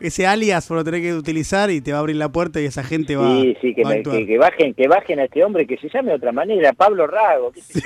ese 0.00 0.26
alias 0.26 0.68
lo 0.68 0.84
tener 0.84 1.00
que 1.00 1.14
utilizar 1.14 1.70
y 1.70 1.80
te 1.80 1.92
va 1.92 1.98
a 1.98 2.00
abrir 2.00 2.16
la 2.16 2.30
puerta 2.30 2.60
y 2.60 2.66
esa 2.66 2.84
gente 2.84 3.16
va, 3.16 3.40
sí, 3.40 3.56
sí, 3.60 3.74
que, 3.74 3.82
que, 4.26 4.38
bajen 4.38 4.74
que 4.74 4.88
bajen 4.88 5.20
a 5.20 5.24
este 5.24 5.42
hombre 5.42 5.66
que 5.66 5.78
se 5.78 5.88
llame 5.88 6.10
de 6.10 6.16
otra 6.16 6.32
manera 6.32 6.72
Pablo 6.72 7.06
Rago 7.06 7.50
qué 7.52 7.62
sé 7.62 7.80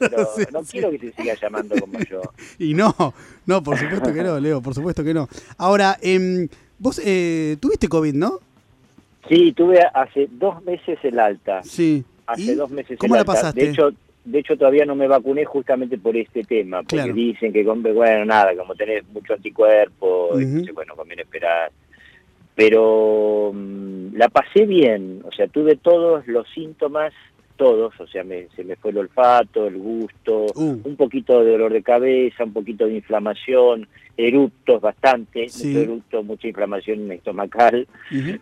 yo, 0.00 0.08
no 0.52 0.62
quiero 0.62 0.90
que 0.90 0.98
se 0.98 1.12
siga 1.12 1.34
llamando 1.34 1.76
como 1.78 1.98
yo. 2.00 2.22
Y 2.58 2.74
no 2.74 2.94
no 3.44 3.62
por 3.62 3.76
supuesto 3.76 4.12
que 4.12 4.22
no 4.22 4.40
Leo 4.46 4.62
por 4.62 4.74
supuesto 4.74 5.04
que 5.04 5.12
no. 5.12 5.28
Ahora 5.58 5.98
eh, 6.00 6.48
vos 6.78 7.00
eh, 7.04 7.56
tuviste 7.60 7.88
covid 7.88 8.14
no 8.14 8.40
sí 9.28 9.52
tuve 9.52 9.80
hace 9.92 10.28
dos 10.30 10.62
meses 10.64 10.98
el 11.02 11.18
alta. 11.18 11.62
Sí. 11.62 12.04
Hace 12.26 12.54
dos 12.54 12.70
meses 12.70 12.98
cómo 12.98 13.14
el 13.14 13.20
la 13.20 13.24
pasaste 13.24 13.60
de 13.60 13.70
hecho 13.70 13.90
de 14.26 14.40
hecho 14.40 14.56
todavía 14.56 14.84
no 14.84 14.96
me 14.96 15.06
vacuné 15.06 15.44
justamente 15.44 15.96
por 15.98 16.16
este 16.16 16.42
tema, 16.42 16.82
porque 16.82 17.12
dicen 17.12 17.52
que, 17.52 17.62
bueno, 17.62 18.24
nada, 18.24 18.54
como 18.56 18.74
tenés 18.74 19.06
mucho 19.08 19.34
anticuerpo, 19.34 20.30
bueno, 20.74 20.96
conviene 20.96 21.22
esperar. 21.22 21.70
Pero 22.54 23.52
mm, 23.54 24.16
la 24.16 24.28
pasé 24.28 24.66
bien, 24.66 25.20
o 25.24 25.32
sea, 25.32 25.46
tuve 25.46 25.76
todos 25.76 26.26
los 26.26 26.48
síntomas 26.50 27.12
todos, 27.56 27.98
o 27.98 28.06
sea, 28.06 28.22
se 28.24 28.64
me 28.64 28.76
fue 28.76 28.90
el 28.90 28.98
olfato, 28.98 29.66
el 29.66 29.78
gusto, 29.78 30.46
uh. 30.54 30.80
un 30.84 30.96
poquito 30.96 31.42
de 31.42 31.52
dolor 31.52 31.72
de 31.72 31.82
cabeza, 31.82 32.44
un 32.44 32.52
poquito 32.52 32.86
de 32.86 32.94
inflamación, 32.94 33.88
eructos 34.16 34.80
bastante, 34.80 35.42
mucho 35.42 35.78
eructo, 35.78 36.22
mucha 36.22 36.48
inflamación 36.48 37.10
estomacal, 37.12 37.86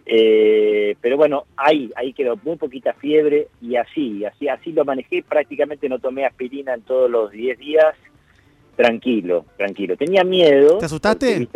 eh, 0.07 0.97
pero 1.01 1.17
bueno, 1.17 1.45
ahí, 1.57 1.91
ahí 1.97 2.13
quedó 2.13 2.39
muy 2.45 2.57
poquita 2.57 2.93
fiebre 2.95 3.49
y 3.61 3.77
así, 3.77 4.25
así, 4.25 4.49
así 4.49 4.73
lo 4.73 4.85
manejé, 4.85 5.23
prácticamente 5.23 5.89
no 5.89 5.99
tomé 5.99 6.25
aspirina 6.25 6.75
en 6.75 6.83
todos 6.83 7.11
los 7.11 7.33
10 7.33 7.59
días, 7.59 7.95
tranquilo, 8.77 9.47
tranquilo. 9.57 9.97
Tenía 9.97 10.25
miedo. 10.25 10.79
¿Te 10.79 10.87
asustaste? 10.87 11.49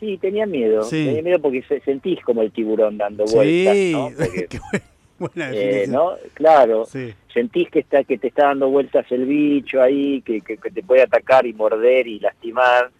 Sí, 0.00 0.16
tenía 0.18 0.46
miedo, 0.46 0.88
tenía 0.88 1.22
miedo 1.22 1.40
porque 1.40 1.64
sentís 1.84 2.20
como 2.22 2.42
el 2.42 2.52
tiburón 2.52 2.98
dando 2.98 3.24
vueltas, 3.24 3.76
¿no? 3.92 4.10
Eh, 5.36 5.86
¿no? 5.88 6.12
Claro, 6.34 6.84
sentís 6.86 7.70
que 7.70 7.80
está 7.80 8.04
que 8.04 8.18
te 8.18 8.28
está 8.28 8.46
dando 8.46 8.68
vueltas 8.68 9.10
el 9.10 9.26
bicho 9.26 9.82
ahí, 9.82 10.22
que, 10.22 10.40
que, 10.40 10.56
te 10.56 10.82
puede 10.82 11.02
atacar 11.02 11.46
y 11.46 11.52
morder 11.52 12.06
y 12.06 12.20
lastimar, 12.20 12.90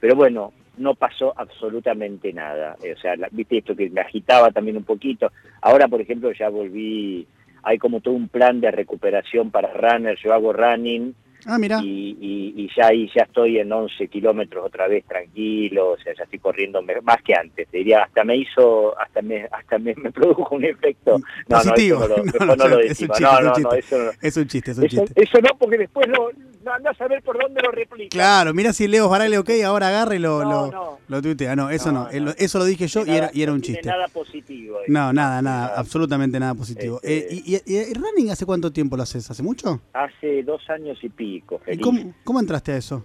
pero 0.00 0.16
bueno, 0.16 0.52
no 0.76 0.94
pasó 0.94 1.32
absolutamente 1.36 2.32
nada. 2.32 2.76
Eh, 2.82 2.94
o 2.94 3.00
sea, 3.00 3.14
viste 3.30 3.58
esto 3.58 3.76
que 3.76 3.90
me 3.90 4.00
agitaba 4.00 4.50
también 4.50 4.76
un 4.76 4.84
poquito. 4.84 5.30
Ahora, 5.60 5.88
por 5.88 6.00
ejemplo, 6.00 6.32
ya 6.32 6.48
volví 6.48 7.26
hay 7.62 7.78
como 7.78 8.00
todo 8.00 8.14
un 8.14 8.28
plan 8.28 8.60
de 8.60 8.70
recuperación 8.70 9.50
para 9.50 9.72
runners, 9.72 10.20
yo 10.22 10.32
hago 10.32 10.52
running, 10.52 11.14
Ah, 11.46 11.58
mira. 11.58 11.80
Y, 11.82 12.68
ya 12.76 12.88
ahí 12.88 13.10
ya 13.14 13.22
estoy 13.22 13.58
en 13.58 13.72
11 13.72 14.08
kilómetros 14.08 14.66
otra 14.66 14.88
vez 14.88 15.04
tranquilo, 15.06 15.92
o 15.92 15.98
sea, 15.98 16.12
ya 16.14 16.24
estoy 16.24 16.38
corriendo 16.38 16.82
más 17.02 17.22
que 17.22 17.34
antes. 17.34 17.68
Te 17.68 17.78
diría, 17.78 18.02
hasta 18.02 18.24
me 18.24 18.36
hizo, 18.36 18.98
hasta 18.98 19.22
me, 19.22 19.48
hasta 19.50 19.78
me, 19.78 19.94
produjo 20.12 20.54
un 20.54 20.64
efecto. 20.64 21.18
No, 21.48 21.56
Positivo. 21.56 22.06
no, 22.08 22.16
eso 22.16 22.44
no, 22.44 22.68
lo, 22.68 22.80
es 22.80 23.00
un 23.00 23.08
chiste, 23.08 23.22
no, 23.22 23.40
no, 23.40 23.54
no, 23.54 23.72
eso 23.72 23.98
no. 23.98 24.10
Es 24.20 24.36
un 24.36 24.46
chiste, 24.46 24.70
es 24.72 24.78
un 24.78 24.88
chiste. 24.88 25.12
Eso 25.14 25.38
no, 25.40 25.56
porque 25.58 25.78
después 25.78 26.06
lo, 26.08 26.30
anda 26.70 26.90
a 26.90 26.94
saber 26.94 27.22
por 27.22 27.40
dónde 27.40 27.62
lo 27.62 27.70
replica. 27.70 28.10
Claro, 28.10 28.52
mira 28.52 28.72
si 28.72 28.88
Leo 28.88 29.08
Barale, 29.08 29.38
ok, 29.38 29.50
ahora 29.64 29.88
agarra 29.88 30.14
y 30.14 30.18
lo, 30.18 30.44
lo, 30.44 30.98
lo 31.06 31.22
tuitea. 31.22 31.56
No, 31.56 31.70
eso 31.70 31.92
no, 31.92 32.08
eso 32.10 32.58
lo 32.58 32.64
dije 32.64 32.86
yo 32.86 33.04
y, 33.06 33.10
era, 33.10 33.30
y 33.32 33.42
era 33.42 33.52
un 33.52 33.62
chiste. 33.62 33.88
Nada 33.88 34.08
positivo. 34.08 34.78
No, 34.88 35.12
nada, 35.12 35.40
nada, 35.42 35.74
absolutamente 35.76 36.38
nada 36.38 36.54
positivo. 36.54 37.00
Eh, 37.02 37.28
y, 37.30 37.56
y, 37.64 37.94
running 37.94 38.30
hace 38.30 38.44
cuánto 38.44 38.70
tiempo 38.72 38.96
lo 38.96 39.02
haces? 39.02 39.30
¿Hace 39.30 39.42
mucho? 39.42 39.80
Hace 39.92 40.42
dos 40.42 40.68
años 40.68 40.98
y 41.02 41.08
pico. 41.08 41.27
¿Y 41.36 41.78
cómo, 41.78 42.14
cómo, 42.24 42.40
entraste 42.40 42.72
a 42.72 42.76
eso? 42.76 43.04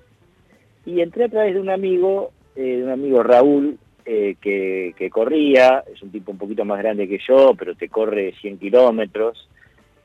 Y 0.86 1.02
entré 1.02 1.26
a 1.26 1.30
través 1.30 1.54
de 1.54 1.62
un 1.62 1.70
amigo, 1.70 2.32
eh, 2.56 2.78
de 2.78 2.84
un 2.84 2.90
amigo 2.90 3.24
Raúl, 3.24 3.78
eh, 4.06 4.36
que, 4.42 4.94
que 4.98 5.10
corría, 5.10 5.84
es 5.94 6.02
un 6.02 6.12
tipo 6.12 6.32
un 6.32 6.38
poquito 6.38 6.66
más 6.66 6.80
grande 6.80 7.08
que 7.08 7.20
yo, 7.26 7.54
pero 7.58 7.76
te 7.76 7.90
corre 7.90 8.34
100 8.42 8.58
kilómetros. 8.58 9.50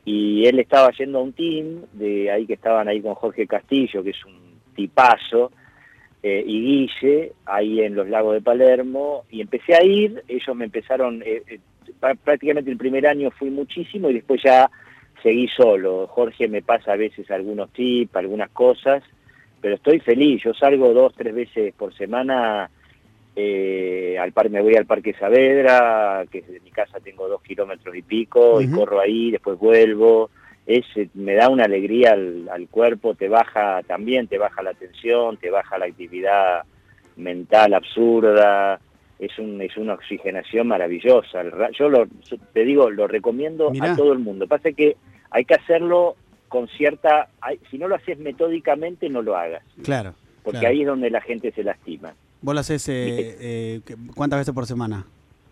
Y 0.05 0.45
él 0.45 0.59
estaba 0.59 0.91
yendo 0.91 1.19
a 1.19 1.23
un 1.23 1.33
team 1.33 1.81
de 1.93 2.31
ahí 2.31 2.45
que 2.45 2.53
estaban 2.53 2.87
ahí 2.87 3.01
con 3.01 3.15
Jorge 3.15 3.45
Castillo, 3.45 4.01
que 4.01 4.11
es 4.11 4.25
un 4.25 4.39
tipazo, 4.75 5.51
eh, 6.21 6.43
y 6.45 6.61
Guille, 6.61 7.33
ahí 7.45 7.81
en 7.81 7.95
los 7.95 8.09
lagos 8.09 8.33
de 8.33 8.41
Palermo, 8.41 9.23
y 9.29 9.39
empecé 9.39 9.73
a 9.75 9.83
ir, 9.83 10.21
ellos 10.27 10.55
me 10.55 10.65
empezaron, 10.65 11.21
eh, 11.25 11.43
eh, 11.47 11.59
prácticamente 12.23 12.69
el 12.69 12.77
primer 12.77 13.07
año 13.07 13.31
fui 13.31 13.49
muchísimo 13.49 14.09
y 14.09 14.15
después 14.15 14.41
ya 14.43 14.69
seguí 15.21 15.47
solo. 15.47 16.07
Jorge 16.07 16.47
me 16.47 16.61
pasa 16.61 16.93
a 16.93 16.97
veces 16.97 17.29
algunos 17.31 17.71
tips, 17.71 18.15
algunas 18.15 18.49
cosas, 18.51 19.03
pero 19.61 19.75
estoy 19.75 19.99
feliz, 19.99 20.41
yo 20.43 20.53
salgo 20.53 20.93
dos, 20.93 21.13
tres 21.15 21.33
veces 21.33 21.73
por 21.75 21.93
semana 21.93 22.69
eh, 23.35 24.17
al 24.19 24.33
parque, 24.33 24.49
me 24.49 24.61
voy 24.61 24.75
al 24.75 24.85
Parque 24.85 25.13
Saavedra, 25.13 26.25
que 26.29 26.41
de 26.41 26.59
mi 26.59 26.71
casa 26.71 26.99
tengo 26.99 27.27
dos 27.27 27.41
kilómetros 27.41 27.95
y 27.95 28.01
pico, 28.01 28.59
y 28.61 28.69
corro 28.69 28.99
ahí, 28.99 29.31
después 29.31 29.57
vuelvo. 29.57 30.29
Es, 30.65 30.85
eh, 30.95 31.07
me 31.13 31.35
da 31.35 31.49
una 31.49 31.63
alegría 31.63 32.11
al, 32.11 32.67
cuerpo, 32.69 33.15
te 33.15 33.29
baja 33.29 33.81
también, 33.83 34.27
te 34.27 34.37
baja 34.37 34.61
la 34.61 34.73
tensión, 34.73 35.37
te 35.37 35.49
baja 35.49 35.77
la 35.77 35.85
actividad 35.85 36.63
mental 37.15 37.73
absurda, 37.73 38.79
es, 39.19 39.37
un, 39.37 39.61
es 39.61 39.75
una 39.77 39.93
oxigenación 39.93 40.67
maravillosa. 40.67 41.43
Yo 41.77 41.89
lo, 41.89 42.07
te 42.53 42.63
digo, 42.63 42.89
lo 42.89 43.07
recomiendo 43.07 43.71
a 43.79 43.95
todo 43.95 44.13
el 44.13 44.19
mundo. 44.19 44.47
Pasa 44.47 44.71
que 44.71 44.95
hay 45.29 45.45
que 45.45 45.55
hacerlo 45.55 46.15
con 46.47 46.67
cierta, 46.69 47.29
si 47.69 47.77
no 47.77 47.87
lo 47.87 47.95
haces 47.95 48.17
metódicamente, 48.17 49.09
no 49.09 49.21
lo 49.21 49.35
hagas. 49.35 49.63
Claro. 49.83 50.15
Porque 50.43 50.65
ahí 50.65 50.81
es 50.81 50.87
donde 50.87 51.09
la 51.09 51.21
gente 51.21 51.51
se 51.51 51.63
lastima. 51.63 52.13
¿Vos 52.41 52.53
lo 52.53 52.61
haces 52.61 52.87
eh, 52.87 53.37
eh, 53.39 53.81
cuántas 54.15 54.39
veces 54.39 54.53
por 54.53 54.65
semana? 54.65 55.05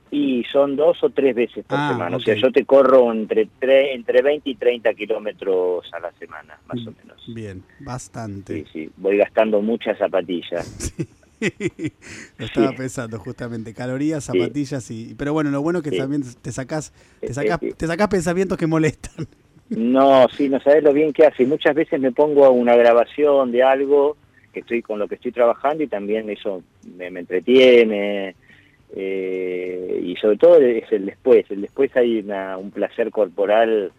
Y 0.10 0.46
son 0.46 0.78
dos 0.78 1.04
o 1.04 1.10
tres 1.10 1.36
veces 1.36 1.66
por 1.66 1.78
ah, 1.78 1.90
semana. 1.92 2.16
O 2.16 2.20
sea, 2.22 2.36
yo 2.36 2.50
te 2.52 2.64
corro 2.64 3.12
entre, 3.12 3.50
entre 3.94 4.22
20 4.22 4.50
y 4.50 4.56
30 4.56 4.94
kilómetros 4.94 5.94
a 5.94 6.00
la 6.00 6.14
semana, 6.14 6.58
más 6.66 6.80
o 6.88 6.92
menos. 6.92 7.22
Bien, 7.28 7.62
bastante. 7.82 8.64
Sí, 8.64 8.66
sí. 8.72 8.90
Voy 8.96 9.18
gastando 9.18 9.62
muchas 9.62 9.98
zapatillas. 9.98 10.94
Lo 12.38 12.46
estaba 12.46 12.72
pensando 12.74 13.20
justamente, 13.20 13.74
calorías, 13.74 14.24
zapatillas 14.24 14.90
y 14.92 15.16
pero 15.16 15.34
bueno, 15.34 15.52
lo 15.52 15.62
bueno 15.62 15.80
es 15.80 15.84
que 15.84 15.98
también 15.98 16.24
te 16.42 16.52
sacás 16.52 16.94
te 17.20 17.34
sacás, 17.34 17.60
te 17.60 17.88
sacás 17.88 18.08
pensamientos 18.08 18.58
que 18.58 18.68
molestan. 18.68 19.28
No, 19.70 20.28
sí, 20.30 20.48
no 20.50 20.60
sabes 20.62 20.84
lo 20.84 20.94
bien 20.94 21.12
que 21.12 21.26
hace. 21.26 21.46
Muchas 21.46 21.76
veces 21.76 22.00
me 22.00 22.12
pongo 22.12 22.50
una 22.52 22.76
grabación 22.76 23.52
de 23.52 23.64
algo 23.64 24.16
estoy 24.60 24.82
con 24.82 25.00
lo 25.00 25.08
que 25.08 25.16
estoy 25.16 25.32
trabajando 25.32 25.84
y 25.84 25.88
también 25.88 26.30
eso 26.30 26.64
me, 26.98 27.08
entretiene 27.08 28.36
eh, 28.96 30.02
y 30.04 30.16
sobre 30.16 30.38
todo 30.38 30.58
es 30.58 30.92
el 30.92 31.06
después. 31.06 31.46
El 31.50 31.62
después 31.62 31.96
hay 31.96 32.20
un 32.60 32.72
placer 32.72 33.12
corporal 33.12 33.92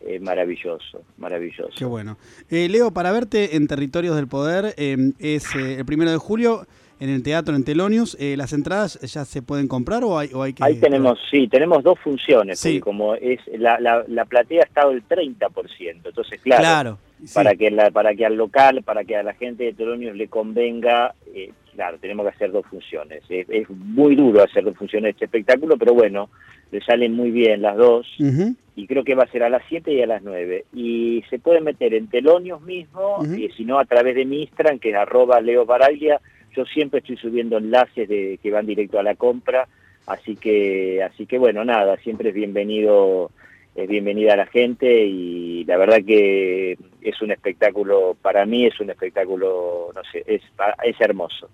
eh, 0.00 0.20
maravilloso 0.20 1.02
maravilloso. 1.16 1.72
Qué 1.76 1.84
bueno. 1.84 2.18
Eh, 2.50 2.68
Leo 2.68 2.92
para 2.92 3.12
verte 3.12 3.56
en 3.56 3.66
Territorios 3.66 4.16
del 4.16 4.28
Poder 4.28 4.74
es 4.76 5.54
el 5.54 5.84
primero 5.84 6.10
de 6.10 6.18
julio 6.18 6.66
en 6.98 7.10
el 7.10 7.22
teatro 7.22 7.54
en 7.54 7.64
Telonius, 7.64 8.16
¿las 8.20 8.52
entradas 8.52 8.98
ya 9.00 9.24
se 9.24 9.42
pueden 9.42 9.68
comprar 9.68 10.04
o 10.04 10.18
hay, 10.18 10.30
o 10.32 10.42
hay 10.42 10.52
que...? 10.52 10.64
Ahí 10.64 10.76
tenemos, 10.80 11.18
sí, 11.30 11.48
tenemos 11.48 11.82
dos 11.82 11.98
funciones, 12.00 12.58
sí. 12.58 12.80
como 12.80 13.14
es 13.14 13.40
la, 13.58 13.78
la, 13.80 14.04
la 14.08 14.24
platea 14.24 14.62
ha 14.62 14.66
estado 14.66 14.90
el 14.92 15.06
30%, 15.06 15.50
entonces 16.04 16.40
claro, 16.40 16.62
claro 16.62 16.98
para 17.34 17.54
que 17.54 17.70
la, 17.70 17.90
para 17.90 18.14
que 18.14 18.26
al 18.26 18.34
local, 18.34 18.82
para 18.82 19.04
que 19.04 19.16
a 19.16 19.22
la 19.22 19.34
gente 19.34 19.64
de 19.64 19.72
Telonius 19.72 20.16
le 20.16 20.28
convenga, 20.28 21.14
eh, 21.34 21.50
claro, 21.74 21.98
tenemos 21.98 22.26
que 22.26 22.34
hacer 22.34 22.52
dos 22.52 22.66
funciones. 22.66 23.22
Es, 23.28 23.68
muy 23.70 24.14
duro 24.14 24.42
hacer 24.42 24.64
dos 24.64 24.76
funciones 24.76 25.04
de 25.04 25.10
este 25.10 25.24
espectáculo, 25.26 25.76
pero 25.76 25.94
bueno, 25.94 26.28
le 26.70 26.80
salen 26.82 27.14
muy 27.14 27.30
bien 27.30 27.62
las 27.62 27.76
dos, 27.76 28.06
y 28.18 28.86
creo 28.86 29.04
que 29.04 29.14
va 29.14 29.22
a 29.22 29.30
ser 29.30 29.42
a 29.42 29.48
las 29.48 29.62
7 29.68 29.90
y 29.92 30.02
a 30.02 30.06
las 30.06 30.22
9. 30.22 30.66
Y 30.74 31.24
se 31.30 31.38
puede 31.38 31.60
meter 31.60 31.94
en 31.94 32.08
Telonius 32.08 32.60
mismo, 32.60 33.24
y 33.24 33.48
si 33.56 33.64
no 33.64 33.78
a 33.78 33.86
través 33.86 34.14
de 34.14 34.26
mi 34.26 34.42
Instagram, 34.42 34.78
que 34.78 34.90
es 34.90 34.96
arroba 34.96 35.40
Leo 35.40 35.64
Baraglia, 35.64 36.20
yo 36.56 36.64
siempre 36.64 37.00
estoy 37.00 37.16
subiendo 37.18 37.58
enlaces 37.58 38.08
de 38.08 38.38
que 38.42 38.50
van 38.50 38.66
directo 38.66 38.98
a 38.98 39.02
la 39.02 39.14
compra, 39.14 39.68
así 40.06 40.36
que, 40.36 41.02
así 41.02 41.26
que 41.26 41.38
bueno, 41.38 41.64
nada, 41.64 41.96
siempre 41.98 42.30
es 42.30 42.34
bienvenido 42.34 43.30
es 43.76 43.88
bienvenida 43.88 44.32
a 44.32 44.36
la 44.36 44.46
gente 44.46 45.04
y 45.04 45.64
la 45.64 45.76
verdad 45.76 45.98
que 46.06 46.78
es 47.02 47.22
un 47.22 47.30
espectáculo, 47.30 48.16
para 48.20 48.46
mí 48.46 48.66
es 48.66 48.80
un 48.80 48.90
espectáculo, 48.90 49.92
no 49.94 50.00
sé, 50.10 50.24
es, 50.26 50.42
es 50.84 51.00
hermoso. 51.00 51.48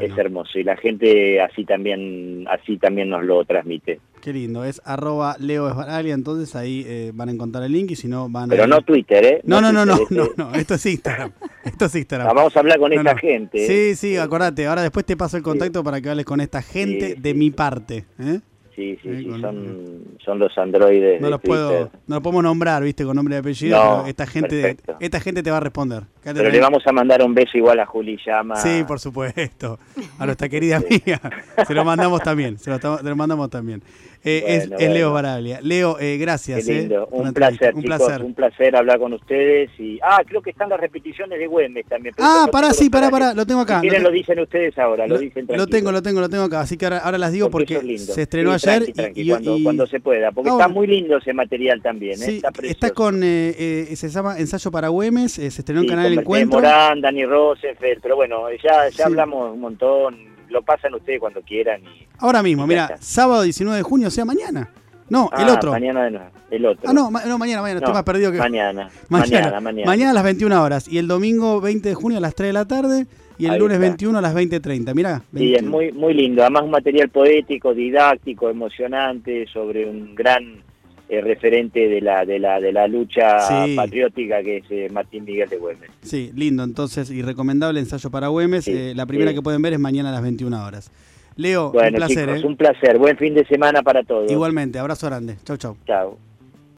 Es 0.00 0.16
hermoso 0.16 0.58
y 0.58 0.64
la 0.64 0.74
gente 0.78 1.38
así 1.38 1.66
también, 1.66 2.46
así 2.48 2.78
también 2.78 3.10
nos 3.10 3.22
lo 3.24 3.44
transmite. 3.44 4.00
Qué 4.22 4.32
lindo, 4.32 4.64
es 4.64 4.80
arroba 4.86 5.36
Leo 5.38 5.68
Esbaralia, 5.68 6.14
entonces 6.14 6.56
ahí 6.56 6.82
eh, 6.86 7.10
van 7.12 7.28
a 7.28 7.32
encontrar 7.32 7.62
el 7.62 7.72
link 7.72 7.90
y 7.90 7.96
si 7.96 8.08
no 8.08 8.30
van 8.30 8.48
Pero 8.48 8.64
a... 8.64 8.66
no 8.66 8.80
Twitter, 8.80 9.24
¿eh? 9.24 9.40
No, 9.44 9.60
no, 9.60 9.72
no, 9.72 9.84
no, 9.84 9.98
no, 10.08 10.28
no, 10.34 10.54
esto 10.54 10.74
es 10.74 10.86
Instagram, 10.86 11.30
esto 11.64 11.84
es 11.84 11.94
Instagram. 11.94 12.34
vamos 12.34 12.56
a 12.56 12.60
hablar 12.60 12.78
con 12.78 12.90
esta 12.94 13.18
gente. 13.18 13.64
¿eh? 13.64 13.94
Sí, 13.94 13.96
sí, 13.96 14.16
acordate, 14.16 14.66
ahora 14.66 14.80
después 14.80 15.04
te 15.04 15.14
paso 15.14 15.36
el 15.36 15.42
contacto 15.42 15.84
para 15.84 16.00
que 16.00 16.08
hables 16.08 16.24
con 16.24 16.40
esta 16.40 16.62
gente 16.62 17.14
de 17.16 17.34
mi 17.34 17.50
parte, 17.50 18.06
¿eh? 18.18 18.40
Sí, 18.76 18.98
sí, 19.02 19.24
sí, 19.24 19.40
son, 19.40 20.18
son 20.22 20.38
los 20.38 20.56
androides. 20.58 21.18
No 21.18 21.30
los 21.30 21.40
puedo, 21.40 21.90
no 22.06 22.16
los 22.16 22.22
podemos 22.22 22.42
nombrar, 22.44 22.82
viste, 22.82 23.06
con 23.06 23.16
nombre 23.16 23.36
y 23.36 23.38
apellido, 23.38 23.80
pero 23.80 24.06
esta 24.06 24.26
gente, 24.26 24.76
esta 25.00 25.18
gente 25.18 25.42
te 25.42 25.50
va 25.50 25.56
a 25.56 25.60
responder. 25.60 26.02
Pero 26.22 26.50
le 26.50 26.60
vamos 26.60 26.86
a 26.86 26.92
mandar 26.92 27.22
un 27.22 27.32
beso 27.32 27.56
igual 27.56 27.80
a 27.80 27.86
Juli 27.86 28.18
Llama. 28.24 28.56
Sí, 28.56 28.84
por 28.86 29.00
supuesto. 29.00 29.78
A 30.18 30.26
nuestra 30.26 30.48
querida 30.50 30.76
amiga. 30.76 31.18
Se 31.66 31.72
lo 31.72 31.86
mandamos 31.86 32.20
también, 32.20 32.58
se 32.58 32.70
lo, 32.70 33.16
mandamos 33.16 33.48
también. 33.48 33.82
Eh, 34.28 34.68
es, 34.76 34.90
Leo 34.90 35.12
Baraglia. 35.12 35.60
Leo, 35.62 36.00
eh, 36.00 36.16
gracias. 36.18 36.66
Qué 36.66 36.80
lindo. 36.80 37.04
Eh, 37.04 37.08
un 37.12 37.32
placer, 37.32 37.72
un 37.76 37.82
placer. 37.82 38.22
Un 38.24 38.34
placer 38.34 38.74
hablar 38.74 38.98
con 38.98 39.12
ustedes. 39.12 39.70
y 39.78 40.00
Ah, 40.02 40.20
creo 40.26 40.42
que 40.42 40.50
están 40.50 40.68
las 40.68 40.80
repeticiones 40.80 41.38
de 41.38 41.46
Güemes 41.46 41.86
también. 41.86 42.12
Ah, 42.18 42.48
pará, 42.50 42.72
sí, 42.72 42.90
pará, 42.90 43.08
pará, 43.08 43.34
lo 43.34 43.46
tengo 43.46 43.60
acá. 43.60 43.80
Si 43.80 43.82
quieren 43.82 44.02
lo, 44.02 44.10
dicen 44.10 44.40
ustedes 44.40 44.76
ahora, 44.78 45.06
lo, 45.06 45.18
dicen 45.18 45.46
Lo 45.48 45.68
tengo, 45.68 45.92
lo 45.92 46.02
tengo, 46.02 46.20
lo 46.20 46.28
tengo 46.28 46.42
acá. 46.42 46.60
Así 46.60 46.76
que 46.76 46.86
ahora, 46.86 47.18
las 47.18 47.30
digo 47.30 47.50
porque, 47.50 47.98
se 47.98 48.22
estrenó 48.22 48.52
ayer. 48.52 48.92
y, 49.14 49.28
cuando, 49.28 49.58
cuando, 49.62 49.86
se 49.86 50.00
pueda, 50.00 50.32
porque 50.32 50.50
está 50.50 50.66
muy 50.66 50.88
lindo 50.88 51.18
ese 51.18 51.32
material 51.32 51.80
también. 51.80 52.18
Sí, 52.18 52.36
está, 52.44 52.50
está, 52.64 52.90
con, 52.90 53.20
se 53.20 54.08
llama 54.08 54.40
Ensayo 54.40 54.72
para 54.72 54.88
Güemes, 54.88 55.34
se 55.34 55.46
estrenó 55.46 55.82
en 55.82 55.86
Canal 55.86 56.12
Encuentro. 56.12 56.58
Morán, 56.58 57.00
Dani 57.00 57.24
Rosenfeld, 57.24 58.00
pero 58.02 58.16
bueno, 58.16 58.46
ya, 58.60 58.88
ya 58.88 59.06
hablamos 59.06 59.52
un 59.52 59.60
montón, 59.60 60.35
lo 60.48 60.62
pasan 60.62 60.94
ustedes 60.94 61.20
cuando 61.20 61.42
quieran. 61.42 61.82
Y, 61.84 62.06
Ahora 62.18 62.42
mismo, 62.42 62.66
mira, 62.66 62.96
sábado 63.00 63.42
19 63.42 63.78
de 63.78 63.82
junio, 63.82 64.08
o 64.08 64.10
sea, 64.10 64.24
mañana. 64.24 64.70
No, 65.08 65.30
el 65.38 65.48
ah, 65.48 65.54
otro. 65.54 65.70
Mañana 65.70 66.10
no, 66.10 66.20
el 66.50 66.66
otro. 66.66 66.90
Ah, 66.90 66.92
no, 66.92 67.10
no 67.10 67.38
mañana, 67.38 67.62
mañana, 67.62 67.78
estoy 67.78 67.94
más 67.94 68.02
perdido 68.02 68.32
que. 68.32 68.38
Mañana, 68.46 68.90
mañana, 69.08 69.60
mañana. 69.60 69.86
Mañana 69.86 70.10
a 70.10 70.14
las 70.14 70.24
21 70.24 70.62
horas. 70.62 70.88
Y 70.88 70.98
el 70.98 71.06
domingo 71.06 71.60
20 71.60 71.88
de 71.88 71.94
junio 71.94 72.18
a 72.18 72.20
las 72.20 72.34
3 72.34 72.48
de 72.48 72.52
la 72.52 72.64
tarde. 72.64 73.06
Y 73.38 73.46
el 73.46 73.58
lunes 73.58 73.78
21 73.78 74.18
a 74.18 74.22
las 74.22 74.34
20.30. 74.34 74.94
Mirá. 74.94 75.22
Sí, 75.34 75.54
es 75.54 75.62
muy, 75.62 75.92
muy 75.92 76.14
lindo. 76.14 76.40
Además, 76.40 76.62
un 76.62 76.70
material 76.70 77.10
poético, 77.10 77.74
didáctico, 77.74 78.48
emocionante, 78.48 79.46
sobre 79.52 79.86
un 79.86 80.14
gran 80.14 80.62
eh, 81.08 81.20
referente 81.20 81.88
de 81.88 82.00
la, 82.00 82.24
de 82.24 82.38
la, 82.38 82.60
de 82.60 82.72
la 82.72 82.88
lucha 82.88 83.38
patriótica 83.76 84.42
que 84.42 84.58
es 84.58 84.64
eh, 84.70 84.88
Martín 84.92 85.24
Miguel 85.24 85.48
de 85.48 85.58
Güemes. 85.58 85.90
Sí, 86.02 86.32
lindo. 86.34 86.64
Entonces, 86.64 87.10
y 87.10 87.22
recomendable 87.22 87.78
ensayo 87.80 88.10
para 88.10 88.28
Güemes. 88.28 88.66
Eh, 88.66 88.92
la 88.96 89.06
primera 89.06 89.32
que 89.32 89.42
pueden 89.42 89.62
ver 89.62 89.72
es 89.72 89.78
mañana 89.78 90.08
a 90.08 90.12
las 90.12 90.22
21 90.22 90.64
horas. 90.64 90.90
Leo, 91.36 91.70
un 91.70 91.92
placer. 91.94 92.28
Chicos, 92.28 92.44
Un 92.44 92.56
placer. 92.56 92.98
Buen 92.98 93.16
fin 93.18 93.34
de 93.34 93.44
semana 93.46 93.82
para 93.82 94.02
todos. 94.02 94.30
Igualmente. 94.32 94.78
Abrazo 94.78 95.06
grande. 95.06 95.36
Chau, 95.44 95.56
chau. 95.56 95.76
Chao. 95.86 96.18